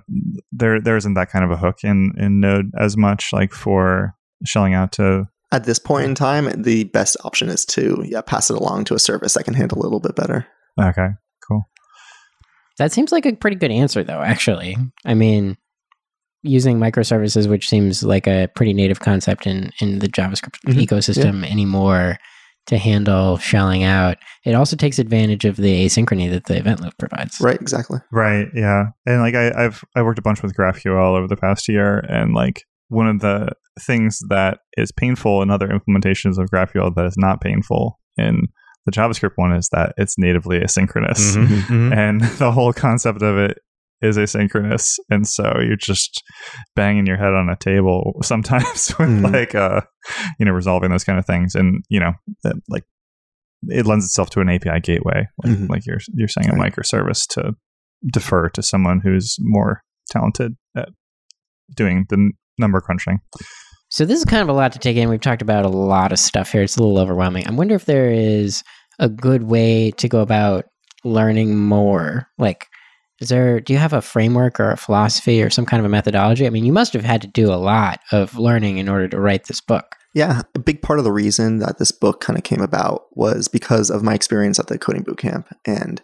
there 0.50 0.80
there 0.80 0.96
isn't 0.96 1.14
that 1.14 1.30
kind 1.30 1.44
of 1.44 1.50
a 1.50 1.56
hook 1.56 1.78
in 1.84 2.12
in 2.16 2.40
Node 2.40 2.70
as 2.78 2.96
much 2.96 3.32
like 3.32 3.52
for 3.52 4.14
shelling 4.44 4.74
out 4.74 4.92
to. 4.92 5.28
At 5.52 5.64
this 5.64 5.78
point 5.78 6.06
in 6.06 6.14
time, 6.16 6.50
the 6.60 6.84
best 6.84 7.16
option 7.24 7.48
is 7.48 7.64
to 7.66 8.02
yeah 8.04 8.20
pass 8.20 8.50
it 8.50 8.56
along 8.56 8.84
to 8.86 8.94
a 8.94 8.98
service 8.98 9.34
that 9.34 9.44
can 9.44 9.54
handle 9.54 9.78
it 9.78 9.80
a 9.80 9.84
little 9.84 10.00
bit 10.00 10.16
better. 10.16 10.46
Okay. 10.80 11.08
Cool. 11.46 11.62
That 12.78 12.90
seems 12.90 13.12
like 13.12 13.26
a 13.26 13.34
pretty 13.34 13.56
good 13.56 13.70
answer, 13.70 14.02
though. 14.02 14.20
Actually, 14.20 14.76
I 15.04 15.14
mean, 15.14 15.56
using 16.42 16.78
microservices, 16.78 17.48
which 17.48 17.68
seems 17.68 18.02
like 18.02 18.26
a 18.26 18.48
pretty 18.56 18.74
native 18.74 18.98
concept 18.98 19.46
in, 19.46 19.70
in 19.80 20.00
the 20.00 20.08
JavaScript 20.08 20.58
mm-hmm. 20.66 20.80
ecosystem 20.80 21.42
yeah. 21.42 21.50
anymore 21.50 22.18
to 22.66 22.78
handle 22.78 23.36
shelling 23.38 23.82
out. 23.82 24.16
It 24.44 24.54
also 24.54 24.76
takes 24.76 24.98
advantage 24.98 25.44
of 25.44 25.56
the 25.56 25.84
asynchrony 25.84 26.30
that 26.30 26.44
the 26.44 26.56
event 26.56 26.80
loop 26.80 26.96
provides. 26.98 27.40
Right, 27.40 27.60
exactly. 27.60 27.98
Right, 28.10 28.48
yeah. 28.54 28.86
And 29.06 29.20
like 29.20 29.34
I, 29.34 29.52
I've 29.64 29.84
I 29.94 30.02
worked 30.02 30.18
a 30.18 30.22
bunch 30.22 30.42
with 30.42 30.56
GraphQL 30.56 31.16
over 31.16 31.26
the 31.26 31.36
past 31.36 31.68
year 31.68 31.98
and 32.08 32.34
like 32.34 32.62
one 32.88 33.08
of 33.08 33.20
the 33.20 33.50
things 33.80 34.20
that 34.28 34.60
is 34.76 34.92
painful 34.92 35.42
in 35.42 35.50
other 35.50 35.68
implementations 35.68 36.38
of 36.38 36.50
GraphQL 36.50 36.94
that 36.94 37.06
is 37.06 37.16
not 37.16 37.40
painful 37.40 37.98
in 38.16 38.48
the 38.86 38.92
JavaScript 38.92 39.32
one 39.36 39.52
is 39.52 39.68
that 39.70 39.94
it's 39.96 40.18
natively 40.18 40.60
asynchronous. 40.60 41.36
Mm-hmm, 41.36 41.54
mm-hmm. 41.54 41.92
And 41.92 42.20
the 42.38 42.52
whole 42.52 42.72
concept 42.72 43.22
of 43.22 43.38
it 43.38 43.58
is 44.04 44.16
asynchronous. 44.16 44.98
And 45.10 45.26
so 45.26 45.44
you're 45.60 45.76
just 45.76 46.22
banging 46.76 47.06
your 47.06 47.16
head 47.16 47.32
on 47.32 47.48
a 47.48 47.56
table 47.56 48.14
sometimes 48.22 48.94
with 48.98 49.08
mm. 49.08 49.32
like 49.32 49.54
uh 49.54 49.80
you 50.38 50.46
know 50.46 50.52
resolving 50.52 50.90
those 50.90 51.04
kind 51.04 51.18
of 51.18 51.26
things. 51.26 51.54
And 51.54 51.84
you 51.88 52.00
know 52.00 52.12
like 52.68 52.84
it 53.68 53.86
lends 53.86 54.04
itself 54.04 54.30
to 54.30 54.40
an 54.40 54.50
API 54.50 54.80
gateway 54.80 55.26
like, 55.42 55.52
mm-hmm. 55.52 55.66
like 55.66 55.86
you're 55.86 56.00
you're 56.14 56.28
saying 56.28 56.50
a 56.50 56.54
microservice 56.54 57.26
to 57.30 57.52
defer 58.12 58.48
to 58.50 58.62
someone 58.62 59.00
who's 59.02 59.36
more 59.40 59.82
talented 60.10 60.54
at 60.76 60.90
doing 61.74 62.04
the 62.10 62.30
number 62.58 62.80
crunching. 62.80 63.20
So 63.88 64.04
this 64.04 64.18
is 64.18 64.24
kind 64.24 64.42
of 64.42 64.48
a 64.48 64.52
lot 64.52 64.72
to 64.72 64.78
take 64.78 64.96
in. 64.96 65.08
We've 65.08 65.20
talked 65.20 65.42
about 65.42 65.64
a 65.64 65.68
lot 65.68 66.12
of 66.12 66.18
stuff 66.18 66.52
here. 66.52 66.62
It's 66.62 66.76
a 66.76 66.82
little 66.82 66.98
overwhelming. 66.98 67.46
I 67.46 67.52
wonder 67.52 67.74
if 67.74 67.84
there 67.84 68.10
is 68.10 68.62
a 68.98 69.08
good 69.08 69.44
way 69.44 69.92
to 69.92 70.08
go 70.08 70.20
about 70.20 70.64
learning 71.04 71.56
more 71.56 72.26
like 72.38 72.66
is 73.20 73.28
there 73.28 73.60
do 73.60 73.72
you 73.72 73.78
have 73.78 73.92
a 73.92 74.02
framework 74.02 74.58
or 74.58 74.70
a 74.70 74.76
philosophy 74.76 75.42
or 75.42 75.50
some 75.50 75.66
kind 75.66 75.80
of 75.80 75.86
a 75.86 75.88
methodology? 75.88 76.46
I 76.46 76.50
mean 76.50 76.64
you 76.64 76.72
must 76.72 76.92
have 76.92 77.04
had 77.04 77.22
to 77.22 77.28
do 77.28 77.52
a 77.52 77.56
lot 77.56 78.00
of 78.12 78.36
learning 78.36 78.78
in 78.78 78.88
order 78.88 79.08
to 79.08 79.20
write 79.20 79.44
this 79.44 79.60
book. 79.60 79.96
Yeah 80.14 80.42
a 80.54 80.58
big 80.58 80.82
part 80.82 80.98
of 80.98 81.04
the 81.04 81.12
reason 81.12 81.58
that 81.58 81.78
this 81.78 81.92
book 81.92 82.20
kind 82.20 82.38
of 82.38 82.44
came 82.44 82.60
about 82.60 83.06
was 83.12 83.48
because 83.48 83.90
of 83.90 84.02
my 84.02 84.14
experience 84.14 84.58
at 84.58 84.66
the 84.66 84.78
coding 84.78 85.04
bootcamp 85.04 85.46
and 85.64 86.02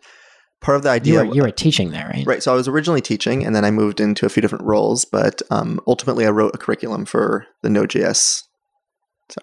part 0.60 0.76
of 0.76 0.82
the 0.82 0.90
idea 0.90 1.22
you 1.22 1.28
were, 1.28 1.34
you 1.36 1.42
were 1.42 1.50
teaching 1.50 1.90
there 1.90 2.10
right? 2.14 2.26
Right 2.26 2.42
so 2.42 2.52
i 2.52 2.54
was 2.54 2.68
originally 2.68 3.00
teaching 3.00 3.44
and 3.44 3.56
then 3.56 3.64
i 3.64 3.70
moved 3.70 3.98
into 3.98 4.26
a 4.26 4.28
few 4.28 4.40
different 4.40 4.64
roles 4.64 5.04
but 5.04 5.42
um, 5.50 5.80
ultimately 5.86 6.26
i 6.26 6.30
wrote 6.30 6.54
a 6.54 6.58
curriculum 6.58 7.06
for 7.06 7.46
the 7.62 7.70
node.js 7.70 8.42
so 9.30 9.40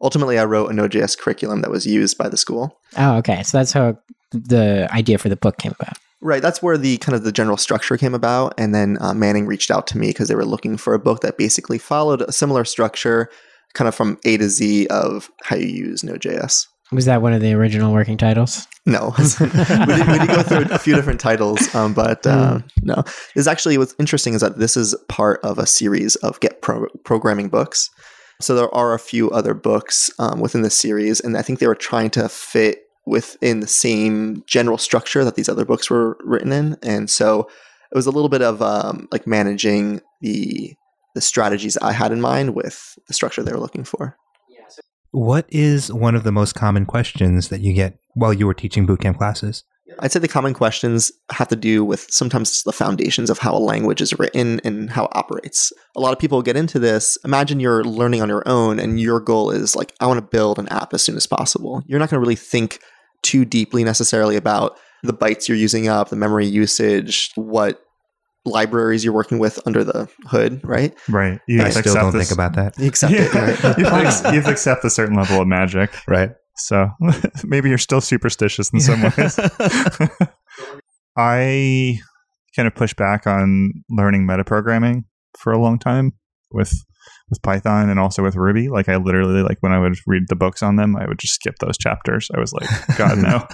ultimately 0.00 0.38
i 0.38 0.44
wrote 0.44 0.70
a 0.70 0.72
node.js 0.72 1.18
curriculum 1.18 1.62
that 1.62 1.70
was 1.70 1.84
used 1.84 2.16
by 2.16 2.28
the 2.28 2.36
school. 2.36 2.78
Oh 2.96 3.16
okay 3.16 3.42
so 3.42 3.58
that's 3.58 3.72
how 3.72 3.98
the 4.30 4.88
idea 4.92 5.18
for 5.18 5.28
the 5.28 5.36
book 5.36 5.58
came 5.58 5.74
about 5.78 5.98
Right, 6.24 6.40
that's 6.40 6.62
where 6.62 6.78
the 6.78 6.98
kind 6.98 7.16
of 7.16 7.24
the 7.24 7.32
general 7.32 7.56
structure 7.56 7.96
came 7.96 8.14
about, 8.14 8.54
and 8.56 8.72
then 8.72 8.96
uh, 9.00 9.12
Manning 9.12 9.46
reached 9.46 9.72
out 9.72 9.88
to 9.88 9.98
me 9.98 10.08
because 10.08 10.28
they 10.28 10.36
were 10.36 10.44
looking 10.44 10.76
for 10.76 10.94
a 10.94 10.98
book 10.98 11.20
that 11.20 11.36
basically 11.36 11.78
followed 11.78 12.22
a 12.22 12.30
similar 12.30 12.64
structure, 12.64 13.28
kind 13.74 13.88
of 13.88 13.94
from 13.96 14.18
A 14.24 14.36
to 14.36 14.48
Z 14.48 14.86
of 14.86 15.32
how 15.42 15.56
you 15.56 15.66
use 15.66 16.04
Node.js. 16.04 16.68
Was 16.92 17.06
that 17.06 17.22
one 17.22 17.32
of 17.32 17.40
the 17.40 17.54
original 17.54 17.92
working 17.92 18.16
titles? 18.16 18.68
No, 18.86 19.14
we, 19.40 19.46
did, 19.48 20.08
we, 20.08 20.18
did, 20.18 20.28
go 20.28 20.42
through 20.42 20.66
a 20.70 20.78
few 20.78 20.94
different 20.94 21.18
titles, 21.18 21.74
um, 21.74 21.94
but 21.94 22.24
uh, 22.26 22.58
mm. 22.58 22.64
no. 22.82 23.02
Is 23.34 23.48
actually 23.48 23.78
what's 23.78 23.94
interesting 23.98 24.34
is 24.34 24.42
that 24.42 24.58
this 24.58 24.76
is 24.76 24.94
part 25.08 25.40
of 25.42 25.58
a 25.58 25.66
series 25.66 26.16
of 26.16 26.38
Get 26.40 26.62
pro- 26.62 26.88
programming 27.04 27.48
books. 27.48 27.90
So 28.40 28.54
there 28.54 28.72
are 28.74 28.92
a 28.92 28.98
few 28.98 29.30
other 29.30 29.54
books 29.54 30.10
um, 30.18 30.40
within 30.40 30.62
the 30.62 30.70
series, 30.70 31.18
and 31.20 31.36
I 31.36 31.42
think 31.42 31.58
they 31.58 31.66
were 31.66 31.74
trying 31.74 32.10
to 32.10 32.28
fit 32.28 32.82
within 33.06 33.60
the 33.60 33.66
same 33.66 34.42
general 34.46 34.78
structure 34.78 35.24
that 35.24 35.34
these 35.34 35.48
other 35.48 35.64
books 35.64 35.90
were 35.90 36.16
written 36.24 36.52
in, 36.52 36.76
and 36.82 37.10
so 37.10 37.48
it 37.90 37.96
was 37.96 38.06
a 38.06 38.10
little 38.10 38.28
bit 38.28 38.42
of 38.42 38.62
um, 38.62 39.08
like 39.12 39.26
managing 39.26 40.00
the 40.20 40.74
the 41.14 41.20
strategies 41.20 41.76
I 41.78 41.92
had 41.92 42.10
in 42.10 42.20
mind 42.20 42.54
with 42.54 42.98
the 43.06 43.14
structure 43.14 43.42
they 43.42 43.52
were 43.52 43.60
looking 43.60 43.84
for. 43.84 44.16
What 45.10 45.44
is 45.50 45.92
one 45.92 46.14
of 46.14 46.24
the 46.24 46.32
most 46.32 46.54
common 46.54 46.86
questions 46.86 47.48
that 47.48 47.60
you 47.60 47.74
get 47.74 47.98
while 48.14 48.32
you 48.32 48.46
were 48.46 48.54
teaching 48.54 48.86
bootcamp 48.86 49.18
classes? 49.18 49.62
I'd 49.98 50.10
say 50.10 50.20
the 50.20 50.28
common 50.28 50.54
questions 50.54 51.12
have 51.32 51.48
to 51.48 51.56
do 51.56 51.84
with 51.84 52.06
sometimes 52.10 52.62
the 52.62 52.72
foundations 52.72 53.28
of 53.28 53.38
how 53.38 53.54
a 53.54 53.58
language 53.58 54.00
is 54.00 54.18
written 54.18 54.58
and 54.64 54.88
how 54.88 55.04
it 55.04 55.10
operates. 55.12 55.70
A 55.96 56.00
lot 56.00 56.14
of 56.14 56.18
people 56.18 56.40
get 56.40 56.56
into 56.56 56.78
this. 56.78 57.18
Imagine 57.26 57.60
you're 57.60 57.84
learning 57.84 58.22
on 58.22 58.30
your 58.30 58.42
own 58.46 58.78
and 58.78 58.98
your 58.98 59.20
goal 59.20 59.50
is 59.50 59.76
like, 59.76 59.92
I 60.00 60.06
want 60.06 60.18
to 60.18 60.26
build 60.26 60.58
an 60.58 60.68
app 60.68 60.94
as 60.94 61.02
soon 61.02 61.16
as 61.16 61.26
possible. 61.26 61.82
You're 61.86 61.98
not 61.98 62.08
going 62.08 62.16
to 62.16 62.22
really 62.22 62.36
think 62.36 62.78
too 63.22 63.44
deeply 63.44 63.84
necessarily 63.84 64.36
about 64.36 64.78
the 65.02 65.12
bytes 65.12 65.48
you're 65.48 65.58
using 65.58 65.88
up, 65.88 66.08
the 66.08 66.16
memory 66.16 66.46
usage, 66.46 67.30
what 67.34 67.82
libraries 68.44 69.04
you're 69.04 69.14
working 69.14 69.38
with 69.38 69.60
under 69.66 69.84
the 69.84 70.08
hood, 70.26 70.60
right? 70.64 70.94
Right. 71.08 71.40
You 71.46 71.62
I 71.62 71.70
still 71.70 71.94
don't 71.94 72.12
this. 72.12 72.28
think 72.28 72.36
about 72.36 72.54
that. 72.54 72.78
You 72.78 72.88
accept 72.88 73.12
yeah. 73.12 73.22
it. 73.22 73.34
Right? 73.34 73.78
you, 73.78 73.84
have 73.84 74.22
to, 74.22 74.34
you 74.34 74.40
accept 74.42 74.84
a 74.84 74.90
certain 74.90 75.16
level 75.16 75.40
of 75.40 75.48
magic. 75.48 75.90
Right. 76.08 76.30
So 76.56 76.90
maybe 77.44 77.68
you're 77.68 77.78
still 77.78 78.00
superstitious 78.00 78.72
in 78.72 78.80
some 78.80 79.02
ways. 79.02 79.38
I 81.16 81.98
kind 82.54 82.66
of 82.66 82.74
pushed 82.74 82.96
back 82.96 83.26
on 83.26 83.84
learning 83.88 84.26
metaprogramming 84.26 85.04
for 85.38 85.52
a 85.52 85.58
long 85.58 85.78
time 85.78 86.12
with 86.50 86.72
with 87.32 87.40
Python 87.40 87.88
and 87.88 87.98
also 87.98 88.22
with 88.22 88.36
Ruby. 88.36 88.68
Like 88.68 88.90
I 88.90 88.96
literally 88.96 89.42
like 89.42 89.56
when 89.60 89.72
I 89.72 89.80
would 89.80 89.96
read 90.06 90.24
the 90.28 90.36
books 90.36 90.62
on 90.62 90.76
them, 90.76 90.94
I 90.94 91.06
would 91.06 91.18
just 91.18 91.32
skip 91.32 91.54
those 91.60 91.78
chapters. 91.78 92.28
I 92.36 92.38
was 92.38 92.52
like, 92.52 92.68
God 92.98 93.16
no. 93.16 93.46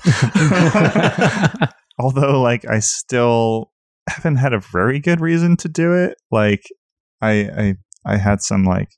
Although 2.00 2.42
like 2.42 2.68
I 2.68 2.80
still 2.80 3.70
haven't 4.08 4.36
had 4.36 4.52
a 4.52 4.60
very 4.72 4.98
good 4.98 5.20
reason 5.20 5.56
to 5.58 5.68
do 5.68 5.92
it. 5.92 6.16
Like 6.32 6.64
I 7.22 7.30
I 7.56 7.74
I 8.04 8.16
had 8.16 8.42
some 8.42 8.64
like 8.64 8.88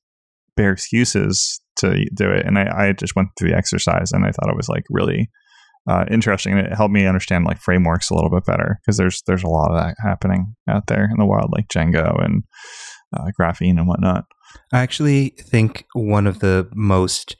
bare 0.56 0.72
excuses 0.72 1.60
to 1.76 2.06
do 2.14 2.30
it, 2.30 2.46
and 2.46 2.58
I 2.58 2.88
I 2.88 2.92
just 2.92 3.14
went 3.14 3.28
through 3.38 3.50
the 3.50 3.56
exercise 3.56 4.12
and 4.12 4.24
I 4.24 4.30
thought 4.30 4.50
it 4.50 4.56
was 4.56 4.68
like 4.68 4.84
really. 4.88 5.30
Uh, 5.88 6.04
interesting, 6.10 6.52
and 6.52 6.66
it 6.66 6.74
helped 6.74 6.92
me 6.92 7.06
understand 7.06 7.46
like 7.46 7.58
frameworks 7.58 8.10
a 8.10 8.14
little 8.14 8.30
bit 8.30 8.44
better 8.44 8.78
because 8.80 8.98
there's 8.98 9.22
there's 9.26 9.42
a 9.42 9.48
lot 9.48 9.70
of 9.70 9.76
that 9.76 9.96
happening 10.04 10.54
out 10.68 10.86
there 10.88 11.04
in 11.04 11.16
the 11.18 11.24
wild, 11.24 11.50
like 11.52 11.68
Django 11.68 12.22
and 12.22 12.44
uh, 13.16 13.30
graphene 13.38 13.78
and 13.78 13.88
whatnot. 13.88 14.26
I 14.72 14.80
actually 14.80 15.30
think 15.38 15.86
one 15.94 16.26
of 16.26 16.40
the 16.40 16.68
most 16.74 17.36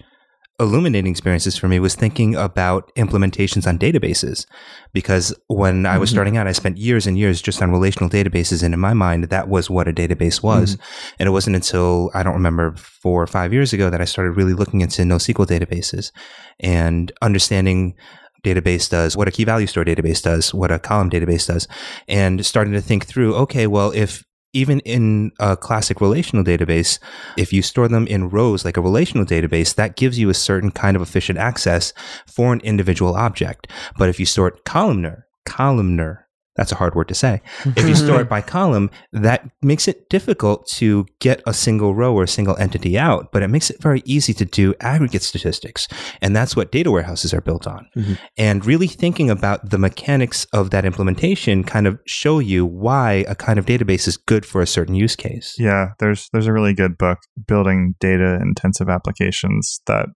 illuminating 0.61 1.11
experiences 1.11 1.56
for 1.56 1.68
me 1.68 1.80
was 1.80 1.94
thinking 1.94 2.37
about 2.37 2.94
implementations 2.94 3.66
on 3.66 3.78
databases 3.78 4.44
because 4.92 5.35
when 5.48 5.87
I 5.87 5.96
was 5.96 6.11
mm-hmm. 6.11 6.16
starting 6.16 6.37
out 6.37 6.46
I 6.46 6.52
spent 6.52 6.76
years 6.76 7.06
and 7.06 7.18
years 7.18 7.40
just 7.40 7.62
on 7.62 7.72
relational 7.72 8.11
databases 8.11 8.62
and 8.62 8.74
in 8.74 8.78
my 8.78 8.92
mind 8.92 9.24
that 9.24 9.48
was 9.48 9.70
what 9.70 9.88
a 9.88 9.92
database 9.92 10.42
was 10.42 10.76
mm-hmm. 10.76 11.14
and 11.18 11.26
it 11.26 11.30
wasn't 11.30 11.56
until 11.56 12.11
I 12.12 12.22
don't 12.22 12.35
remember 12.35 12.76
4 12.76 13.22
or 13.22 13.26
5 13.26 13.52
years 13.54 13.72
ago 13.72 13.88
that 13.88 14.02
I 14.02 14.04
started 14.04 14.33
really 14.33 14.52
looking 14.52 14.83
into 14.83 15.02
NoSQL 15.02 15.46
databases 15.46 16.12
and 16.61 17.11
understanding 17.22 17.94
database 18.42 18.88
does, 18.88 19.16
what 19.16 19.28
a 19.28 19.30
key 19.30 19.44
value 19.44 19.66
store 19.66 19.85
database 19.85 20.22
does, 20.22 20.54
what 20.54 20.70
a 20.70 20.78
column 20.78 21.11
database 21.11 21.46
does, 21.46 21.68
and 22.09 22.44
starting 22.44 22.72
to 22.72 22.80
think 22.80 23.06
through, 23.06 23.35
okay, 23.35 23.66
well, 23.66 23.90
if 23.92 24.24
even 24.52 24.80
in 24.80 25.32
a 25.38 25.56
classic 25.56 26.00
relational 26.00 26.44
database, 26.44 26.98
if 27.36 27.52
you 27.52 27.62
store 27.62 27.88
them 27.88 28.06
in 28.06 28.30
rows 28.30 28.64
like 28.64 28.76
a 28.76 28.82
relational 28.82 29.26
database, 29.26 29.74
that 29.74 29.96
gives 29.96 30.18
you 30.18 30.28
a 30.28 30.34
certain 30.34 30.70
kind 30.70 30.96
of 30.96 31.02
efficient 31.02 31.38
access 31.38 31.92
for 32.26 32.52
an 32.52 32.60
individual 32.60 33.14
object. 33.14 33.68
But 33.96 34.08
if 34.08 34.18
you 34.18 34.26
store 34.26 34.48
it 34.48 34.64
columnar, 34.64 35.26
columnar, 35.44 36.26
that's 36.56 36.72
a 36.72 36.74
hard 36.74 36.94
word 36.94 37.08
to 37.08 37.14
say. 37.14 37.40
If 37.76 37.88
you 37.88 37.94
store 37.94 38.20
it 38.20 38.28
by 38.28 38.40
column, 38.40 38.90
that 39.12 39.48
makes 39.62 39.88
it 39.88 40.08
difficult 40.10 40.66
to 40.74 41.06
get 41.20 41.42
a 41.46 41.54
single 41.54 41.94
row 41.94 42.14
or 42.14 42.24
a 42.24 42.28
single 42.28 42.56
entity 42.56 42.98
out, 42.98 43.30
but 43.32 43.42
it 43.42 43.48
makes 43.48 43.70
it 43.70 43.80
very 43.80 44.02
easy 44.04 44.34
to 44.34 44.44
do 44.44 44.74
aggregate 44.80 45.22
statistics. 45.22 45.86
And 46.20 46.34
that's 46.34 46.56
what 46.56 46.72
data 46.72 46.90
warehouses 46.90 47.32
are 47.32 47.40
built 47.40 47.66
on. 47.66 47.86
Mhm. 47.96 48.18
And 48.36 48.66
really 48.66 48.88
thinking 48.88 49.30
about 49.30 49.70
the 49.70 49.78
mechanics 49.78 50.44
of 50.52 50.70
that 50.70 50.84
implementation 50.84 51.64
kind 51.64 51.86
of 51.86 51.98
show 52.06 52.40
you 52.40 52.66
why 52.66 53.24
a 53.28 53.34
kind 53.34 53.58
of 53.58 53.66
database 53.66 54.08
is 54.08 54.16
good 54.16 54.44
for 54.44 54.60
a 54.60 54.66
certain 54.66 54.94
use 54.94 55.16
case. 55.16 55.54
Yeah, 55.58 55.90
there's 55.98 56.28
there's 56.32 56.46
a 56.46 56.52
really 56.52 56.74
good 56.74 56.98
book 56.98 57.18
building 57.46 57.94
data 58.00 58.38
intensive 58.40 58.88
applications 58.88 59.80
that 59.86 60.06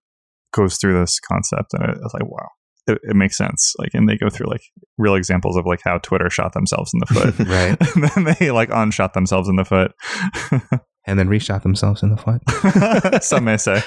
goes 0.53 0.77
through 0.77 0.99
this 0.99 1.19
concept, 1.19 1.73
and 1.73 1.83
it's 1.89 2.13
like 2.13 2.25
wow, 2.25 2.47
it, 2.87 2.99
it 3.03 3.15
makes 3.15 3.37
sense. 3.37 3.73
Like, 3.77 3.91
and 3.93 4.07
they 4.07 4.17
go 4.17 4.29
through 4.29 4.47
like 4.47 4.63
real 4.97 5.15
examples 5.15 5.57
of 5.57 5.65
like 5.65 5.81
how 5.83 5.97
Twitter 5.99 6.29
shot 6.29 6.53
themselves 6.53 6.91
in 6.93 6.99
the 6.99 7.05
foot, 7.07 7.39
Right. 7.47 7.95
and 7.95 8.03
then 8.25 8.35
they 8.39 8.51
like 8.51 8.69
unshot 8.69 9.13
themselves 9.13 9.49
in 9.49 9.55
the 9.55 9.65
foot. 9.65 9.93
And 11.07 11.19
then 11.19 11.29
reshot 11.29 11.61
themselves 11.61 12.01
in 12.01 12.09
the 12.09 12.17
foot. 12.17 13.23
Some 13.23 13.43
may 13.43 13.57
say. 13.57 13.83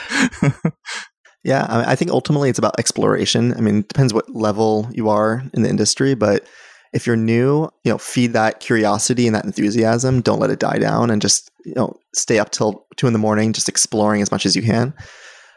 Yeah, 1.43 1.67
I, 1.69 1.93
I 1.93 1.97
think 1.97 2.11
ultimately 2.11 2.51
it's 2.51 2.59
about 2.61 2.79
exploration. 2.79 3.55
I 3.55 3.61
mean, 3.61 3.79
it 3.79 3.89
depends 3.89 4.13
what 4.15 4.33
level 4.33 4.89
you 4.93 5.09
are 5.09 5.43
in 5.55 5.63
the 5.63 5.69
industry, 5.69 6.15
but 6.15 6.47
if 6.93 7.07
you're 7.07 7.17
new, 7.17 7.69
you 7.85 7.93
know, 7.93 7.99
feed 7.99 8.33
that 8.33 8.61
curiosity 8.61 9.27
and 9.27 9.35
that 9.35 9.45
enthusiasm. 9.45 10.21
Don't 10.21 10.39
let 10.41 10.51
it 10.51 10.59
die 10.59 10.79
down, 10.79 11.11
and 11.11 11.21
just 11.21 11.51
you 11.65 11.75
know, 11.75 11.95
stay 12.15 12.39
up 12.39 12.51
till 12.51 12.87
two 12.97 13.07
in 13.07 13.13
the 13.13 13.19
morning, 13.19 13.53
just 13.53 13.69
exploring 13.69 14.23
as 14.23 14.31
much 14.31 14.47
as 14.47 14.57
you 14.57 14.63
can. 14.63 14.95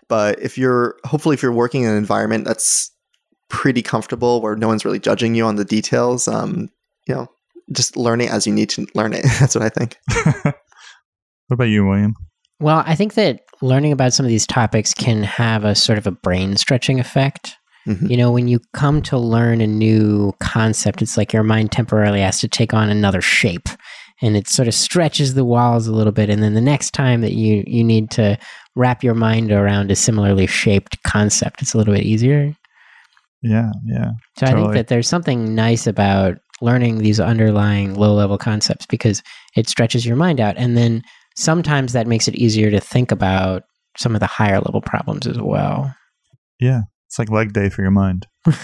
But 0.10 0.40
if 0.42 0.58
you're, 0.58 0.98
hopefully, 1.06 1.36
if 1.36 1.42
you're 1.42 1.54
working 1.54 1.84
in 1.84 1.90
an 1.90 1.98
environment 1.98 2.44
that's 2.46 2.91
pretty 3.52 3.82
comfortable, 3.82 4.42
where 4.42 4.56
no 4.56 4.68
one's 4.68 4.86
really 4.86 5.00
judging 5.00 5.36
you 5.36 5.46
on 5.46 5.58
the 5.58 5.66
details, 5.66 6.28
um, 6.28 6.70
you 7.08 7.14
know, 7.14 7.28
just 7.72 7.96
learn 7.98 8.22
it 8.22 8.32
as 8.32 8.48
you 8.48 8.54
need 8.54 8.70
to 8.70 8.88
learn 8.96 9.14
it. 9.14 9.24
That's 9.40 9.54
what 9.54 9.64
I 9.64 9.70
think. 9.70 9.98
what 10.44 10.56
about 11.52 11.66
you, 11.66 11.86
William? 11.86 12.16
Well, 12.60 12.84
I 12.86 12.96
think 12.96 13.16
that 13.16 13.42
learning 13.62 13.92
about 13.92 14.14
some 14.14 14.26
of 14.26 14.30
these 14.30 14.48
topics 14.48 14.94
can 14.94 15.24
have 15.24 15.64
a 15.64 15.76
sort 15.76 15.98
of 15.98 16.08
a 16.08 16.12
brain 16.12 16.58
stretching 16.58 17.00
effect. 17.00 17.56
Mhm. 17.88 18.10
You 18.10 18.18
know, 18.18 18.32
when 18.32 18.48
you 18.48 18.60
come 18.74 19.02
to 19.04 19.18
learn 19.18 19.60
a 19.62 19.68
new 19.68 20.34
concept, 20.40 21.02
it's 21.02 21.18
like 21.18 21.34
your 21.34 21.44
mind 21.44 21.72
temporarily 21.72 22.22
has 22.22 22.40
to 22.42 22.48
take 22.48 22.74
on 22.74 22.90
another 22.90 23.22
shape 23.22 23.68
and 24.22 24.38
it 24.38 24.48
sort 24.48 24.68
of 24.68 24.76
stretches 24.76 25.34
the 25.34 25.46
walls 25.46 25.88
a 25.88 25.92
little 25.92 26.12
bit. 26.12 26.30
And 26.30 26.44
then 26.44 26.54
the 26.54 26.62
next 26.62 26.92
time 26.92 27.22
that 27.22 27.34
you, 27.34 27.64
you 27.66 27.84
need 27.84 28.12
to 28.12 28.38
wrap 28.76 29.04
your 29.04 29.16
mind 29.16 29.52
around 29.52 29.92
a 29.92 29.96
similarly 29.96 30.46
shaped 30.46 31.02
concept, 31.04 31.62
it's 31.62 31.74
a 31.74 31.78
little 31.78 31.94
bit 31.94 32.04
easier. 32.04 32.56
Yeah, 33.42 33.72
yeah. 33.86 34.12
So 34.38 34.46
I 34.46 34.54
think 34.54 34.74
that 34.74 34.88
there's 34.88 35.08
something 35.08 35.56
nice 35.56 35.88
about 35.88 36.38
learning 36.62 37.00
these 37.00 37.20
underlying 37.20 37.96
low 37.96 38.14
level 38.14 38.38
concepts 38.38 38.86
because 38.86 39.24
it 39.56 39.68
stretches 39.68 40.06
your 40.06 40.16
mind 40.16 40.40
out. 40.40 40.56
And 40.58 40.78
then 40.78 41.02
sometimes 41.36 41.94
that 41.94 42.08
makes 42.08 42.28
it 42.28 42.36
easier 42.36 42.70
to 42.70 42.80
think 42.80 43.12
about 43.12 43.64
some 43.98 44.16
of 44.16 44.20
the 44.20 44.28
higher 44.28 44.60
level 44.60 44.82
problems 44.82 45.28
as 45.28 45.40
well. 45.40 45.94
Yeah. 46.60 46.82
It's 47.08 47.20
like 47.20 47.30
leg 47.30 47.54
day 47.54 47.70
for 47.70 47.82
your 47.82 47.92
mind. 47.92 48.28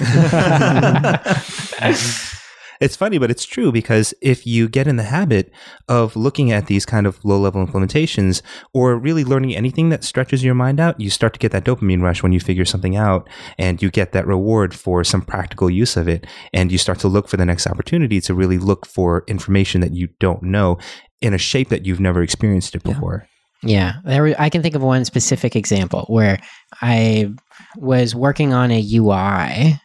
It's 2.80 2.96
funny, 2.96 3.18
but 3.18 3.32
it's 3.32 3.46
true 3.46 3.72
because 3.72 4.13
if 4.22 4.46
you 4.46 4.68
get 4.70 4.88
in 4.88 4.98
the 4.98 5.04
habit 5.04 5.52
of 5.88 6.16
looking 6.16 6.52
at 6.52 6.68
these 6.68 6.86
kind 6.86 7.08
of 7.08 7.24
low 7.24 7.40
level 7.40 7.66
implementations 7.66 8.42
or 8.74 8.98
really 8.98 9.24
learning 9.24 9.56
anything 9.56 9.90
that 9.90 10.04
stretches 10.04 10.44
your 10.44 10.56
mind 10.56 10.80
out, 10.80 11.00
you 11.00 11.10
start 11.10 11.34
to 11.34 11.40
get 11.40 11.52
that 11.52 11.63
dopamine 11.63 12.02
rush 12.02 12.24
when 12.24 12.32
you 12.32 12.40
figure 12.40 12.66
something 12.66 12.96
out 12.96 13.28
and 13.58 13.82
you 13.82 13.90
get 13.90 14.12
that 14.12 14.28
reward 14.28 14.74
for 14.74 15.04
some 15.04 15.22
practical 15.22 15.70
use 15.70 15.98
of 15.98 16.08
it. 16.08 16.28
And 16.54 16.72
you 16.72 16.78
start 16.78 17.00
to 17.00 17.08
look 17.08 17.28
for 17.28 17.38
the 17.38 17.46
next 17.46 17.68
opportunity 17.68 18.22
to 18.22 18.34
really 18.34 18.58
look 18.58 18.86
for 18.86 19.24
information 19.28 19.82
that 19.82 19.94
you 19.94 20.10
don't 20.20 20.44
know 20.44 20.78
in 21.22 21.34
a 21.34 21.38
shape 21.38 21.70
that 21.70 21.86
you've 21.86 22.00
never 22.00 22.22
experienced 22.22 22.76
it 22.76 22.84
before. 22.84 23.28
Yeah, 23.63 23.94
there 24.06 24.36
I 24.40 24.50
can 24.50 24.62
think 24.62 24.76
of 24.76 24.84
one 24.84 25.04
specific 25.04 25.56
example 25.56 26.06
where 26.08 26.40
I 26.82 27.34
was 27.76 28.13
working 28.13 28.54
on 28.54 28.72
a 28.72 28.96
UI 28.96 29.80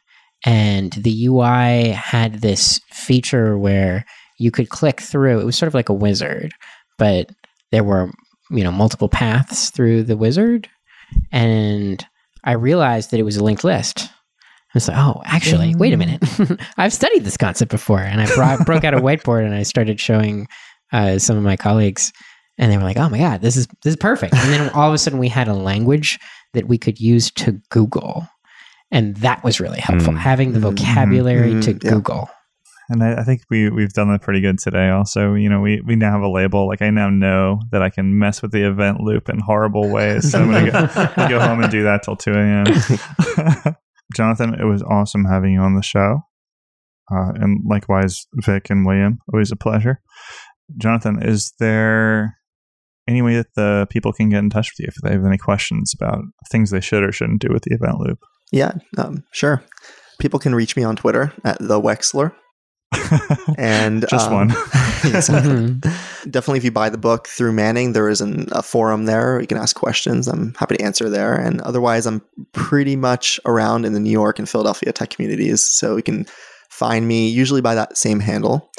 and 0.44 0.92
the 0.92 1.26
UI 1.26 1.90
had 1.90 2.40
this 2.40 2.80
feature 2.90 3.56
where 3.58 4.04
you 4.38 4.50
could 4.50 4.68
click 4.68 5.00
through. 5.00 5.40
It 5.40 5.44
was 5.44 5.56
sort 5.56 5.68
of 5.68 5.74
like 5.74 5.88
a 5.88 5.94
wizard, 5.94 6.52
but 6.98 7.30
there 7.70 7.84
were, 7.84 8.10
you 8.50 8.64
know, 8.64 8.72
multiple 8.72 9.08
paths 9.08 9.70
through 9.70 10.04
the 10.04 10.16
wizard 10.16 10.68
and 11.30 12.04
I 12.44 12.52
realized 12.52 13.10
that 13.10 13.20
it 13.20 13.24
was 13.24 13.36
a 13.36 13.44
linked 13.44 13.64
list. 13.64 14.04
I 14.04 14.74
was 14.74 14.88
like, 14.88 14.96
oh, 14.96 15.22
actually, 15.26 15.74
wait 15.74 15.92
a 15.92 15.98
minute. 15.98 16.22
I've 16.78 16.94
studied 16.94 17.24
this 17.24 17.36
concept 17.36 17.70
before. 17.70 18.00
And 18.00 18.20
I 18.20 18.34
brought, 18.34 18.64
broke 18.66 18.84
out 18.84 18.94
a 18.94 19.00
whiteboard 19.00 19.44
and 19.44 19.54
I 19.54 19.64
started 19.64 20.00
showing 20.00 20.48
uh, 20.92 21.18
some 21.18 21.36
of 21.36 21.42
my 21.42 21.56
colleagues 21.56 22.12
and 22.58 22.70
they 22.70 22.76
were 22.76 22.82
like, 22.82 22.98
"Oh 22.98 23.08
my 23.08 23.18
god, 23.18 23.40
this 23.40 23.56
is 23.56 23.66
this 23.82 23.92
is 23.92 23.96
perfect." 23.96 24.34
And 24.34 24.52
then 24.52 24.68
all 24.70 24.88
of 24.88 24.94
a 24.94 24.98
sudden, 24.98 25.18
we 25.18 25.28
had 25.28 25.48
a 25.48 25.54
language 25.54 26.18
that 26.52 26.68
we 26.68 26.78
could 26.78 27.00
use 27.00 27.30
to 27.32 27.60
Google, 27.70 28.28
and 28.92 29.16
that 29.16 29.42
was 29.42 29.58
really 29.58 29.80
helpful. 29.80 30.12
Mm. 30.12 30.18
Having 30.18 30.52
the 30.52 30.60
Mm. 30.60 30.76
vocabulary 30.76 31.54
Mm, 31.54 31.62
to 31.64 31.72
yeah. 31.72 31.90
Google. 31.94 32.30
And 32.88 33.02
I, 33.02 33.20
I 33.20 33.24
think 33.24 33.40
we 33.50 33.70
we've 33.70 33.92
done 33.92 34.10
that 34.12 34.20
pretty 34.22 34.40
good 34.40 34.58
today. 34.58 34.90
Also, 34.90 35.34
you 35.34 35.48
know, 35.48 35.60
we 35.60 35.80
we 35.86 35.96
now 35.96 36.12
have 36.12 36.20
a 36.22 36.28
label. 36.28 36.68
Like 36.68 36.82
I 36.82 36.90
now 36.90 37.08
know 37.10 37.60
that 37.70 37.80
I 37.82 37.88
can 37.90 38.18
mess 38.18 38.42
with 38.42 38.52
the 38.52 38.68
event 38.68 39.00
loop 39.00 39.28
in 39.28 39.38
horrible 39.38 39.88
ways. 39.88 40.30
So 40.30 40.40
I'm 40.40 40.50
gonna 40.50 40.70
go, 41.16 41.28
go 41.28 41.40
home 41.40 41.62
and 41.62 41.70
do 41.72 41.84
that 41.84 42.02
till 42.02 42.16
two 42.16 42.32
a.m. 42.32 42.66
Jonathan, 44.14 44.54
it 44.54 44.64
was 44.64 44.82
awesome 44.82 45.24
having 45.24 45.52
you 45.54 45.60
on 45.60 45.74
the 45.74 45.82
show, 45.82 46.20
uh, 47.10 47.32
and 47.36 47.60
likewise 47.66 48.26
Vic 48.44 48.68
and 48.68 48.84
William. 48.84 49.18
Always 49.32 49.52
a 49.52 49.56
pleasure. 49.56 50.00
Jonathan, 50.76 51.22
is 51.22 51.52
there 51.58 52.36
any 53.08 53.22
way 53.22 53.36
that 53.36 53.54
the 53.56 53.86
people 53.90 54.12
can 54.12 54.28
get 54.28 54.38
in 54.40 54.50
touch 54.50 54.70
with 54.72 54.80
you 54.80 54.86
if 54.88 54.94
they 55.02 55.12
have 55.12 55.24
any 55.24 55.38
questions 55.38 55.92
about 55.94 56.18
things 56.50 56.70
they 56.70 56.80
should 56.80 57.02
or 57.02 57.12
shouldn't 57.12 57.40
do 57.40 57.48
with 57.50 57.62
the 57.62 57.74
event 57.74 57.98
loop? 58.00 58.18
Yeah, 58.52 58.72
um, 58.98 59.24
sure. 59.32 59.62
People 60.20 60.38
can 60.38 60.54
reach 60.54 60.76
me 60.76 60.84
on 60.84 60.94
Twitter 60.94 61.32
at 61.44 61.58
the 61.58 61.80
Wexler. 61.80 62.32
And 63.58 64.06
Just 64.08 64.28
um, 64.28 64.34
one. 64.34 64.50
exactly. 65.04 65.74
Definitely, 66.30 66.58
if 66.58 66.64
you 66.64 66.70
buy 66.70 66.88
the 66.88 66.98
book 66.98 67.26
through 67.26 67.52
Manning, 67.52 67.92
there 67.92 68.08
is 68.08 68.20
an, 68.20 68.48
a 68.52 68.62
forum 68.62 69.04
there. 69.04 69.40
You 69.40 69.46
can 69.46 69.58
ask 69.58 69.76
questions. 69.76 70.28
I'm 70.28 70.54
happy 70.54 70.76
to 70.76 70.84
answer 70.84 71.08
there. 71.08 71.34
And 71.34 71.60
otherwise, 71.62 72.06
I'm 72.06 72.22
pretty 72.52 72.96
much 72.96 73.40
around 73.44 73.84
in 73.84 73.92
the 73.92 74.00
New 74.00 74.10
York 74.10 74.38
and 74.38 74.48
Philadelphia 74.48 74.92
tech 74.92 75.10
communities. 75.10 75.62
So 75.62 75.96
you 75.96 76.02
can 76.02 76.26
find 76.70 77.06
me 77.06 77.28
usually 77.28 77.60
by 77.60 77.74
that 77.74 77.96
same 77.96 78.20
handle. 78.20 78.70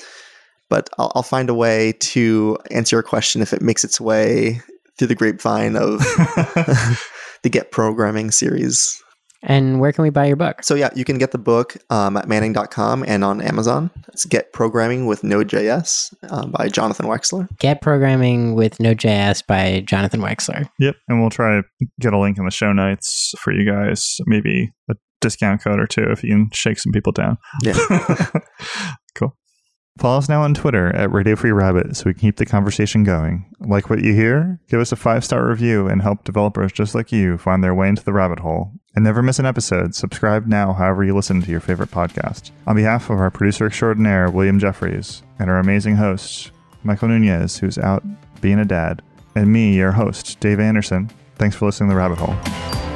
But 0.70 0.90
I'll, 0.98 1.12
I'll 1.16 1.24
find 1.24 1.50
a 1.50 1.54
way 1.54 1.94
to 2.00 2.58
answer 2.72 2.96
your 2.96 3.04
question 3.04 3.42
if 3.42 3.54
it 3.54 3.62
makes 3.62 3.84
its 3.84 4.02
way 4.02 4.62
through 4.98 5.08
the 5.08 5.16
grapevine 5.16 5.76
of 5.76 6.00
the 7.44 7.50
Get 7.50 7.72
Programming 7.72 8.32
series. 8.32 9.02
And 9.44 9.80
where 9.80 9.92
can 9.92 10.04
we 10.04 10.10
buy 10.10 10.26
your 10.26 10.36
book? 10.36 10.64
So 10.64 10.74
yeah, 10.76 10.90
you 10.96 11.04
can 11.04 11.18
get 11.18 11.32
the 11.32 11.38
book 11.38 11.76
um, 11.90 12.18
at 12.18 12.28
manning.com 12.28 13.04
and 13.06 13.24
on 13.24 13.42
Amazon. 13.42 13.92
It's 14.08 14.26
Get 14.26 14.54
Programming 14.54 15.06
with 15.06 15.24
Node.js 15.24 16.14
um, 16.32 16.52
by 16.52 16.70
Jonathan 16.70 17.06
Wexler. 17.06 17.48
Get 17.60 17.82
Programming 17.82 18.56
with 18.56 18.80
Node.js 18.80 19.46
by 19.46 19.84
Jonathan 19.86 20.22
Wexler. 20.22 20.70
Yep, 20.80 20.96
and 21.08 21.22
we'll 21.22 21.30
try 21.30 21.62
to 21.62 21.64
get 22.00 22.14
a 22.14 22.20
link 22.20 22.38
in 22.38 22.46
the 22.46 22.52
show 22.52 22.72
notes 22.72 23.34
for 23.40 23.54
you 23.54 23.70
guys. 23.70 24.18
Maybe 24.26 24.72
a 24.90 24.96
discount 25.20 25.64
code 25.64 25.80
or 25.80 25.88
two 25.88 26.06
if 26.10 26.24
you 26.24 26.30
can 26.30 26.50
shake 26.54 26.80
some 26.80 26.92
people 26.92 27.12
down. 27.12 27.38
Yeah. 27.62 27.74
cool. 29.16 29.36
Follow 30.00 30.18
us 30.18 30.28
now 30.28 30.42
on 30.42 30.56
Twitter 30.56 30.88
at 30.96 31.12
Radio 31.12 31.36
Free 31.36 31.52
Rabbit 31.52 31.96
so 31.96 32.06
we 32.06 32.14
can 32.14 32.22
keep 32.22 32.38
the 32.38 32.48
conversation 32.48 33.04
going. 33.04 33.46
Like 33.60 33.90
what 33.92 34.04
you 34.04 34.14
hear? 34.16 34.60
Give 34.68 34.80
us 34.80 34.92
a 34.92 34.96
five 34.96 35.24
star 35.24 35.48
review 35.48 35.88
and 35.88 36.02
help 36.02 36.24
developers 36.24 36.72
just 36.72 36.96
like 36.96 37.12
you 37.12 37.38
find 37.38 37.64
their 37.64 37.76
way 37.76 37.90
into 37.90 38.04
the 38.04 38.14
rabbit 38.14 38.40
hole. 38.40 38.72
And 38.96 39.04
never 39.04 39.22
miss 39.22 39.40
an 39.40 39.46
episode. 39.46 39.94
Subscribe 39.96 40.48
now, 40.48 40.74
however 40.74 41.04
you 41.04 41.16
listen 41.16 41.42
to 41.42 41.52
your 41.52 41.60
favorite 41.60 41.92
podcast. 41.92 42.52
On 42.68 42.76
behalf 42.76 43.10
of 43.10 43.20
our 43.20 43.32
producer 43.32 43.68
extraordinaire, 43.68 44.30
William 44.30 44.60
Jeffries, 44.60 45.24
and 45.40 45.50
our 45.50 45.60
amazing 45.60 45.96
host, 45.96 46.52
Michael 46.84 47.08
Nunez, 47.10 47.58
who's 47.58 47.78
out 47.78 48.04
being 48.42 48.60
a 48.60 48.66
dad, 48.66 49.02
and 49.36 49.52
me, 49.52 49.76
your 49.76 49.92
host, 49.92 50.40
Dave 50.40 50.60
Anderson, 50.60 51.10
thanks 51.38 51.56
for 51.56 51.66
listening 51.66 51.90
to 51.90 51.94
The 51.96 52.00
Rabbit 52.00 52.20
Hole. 52.20 52.93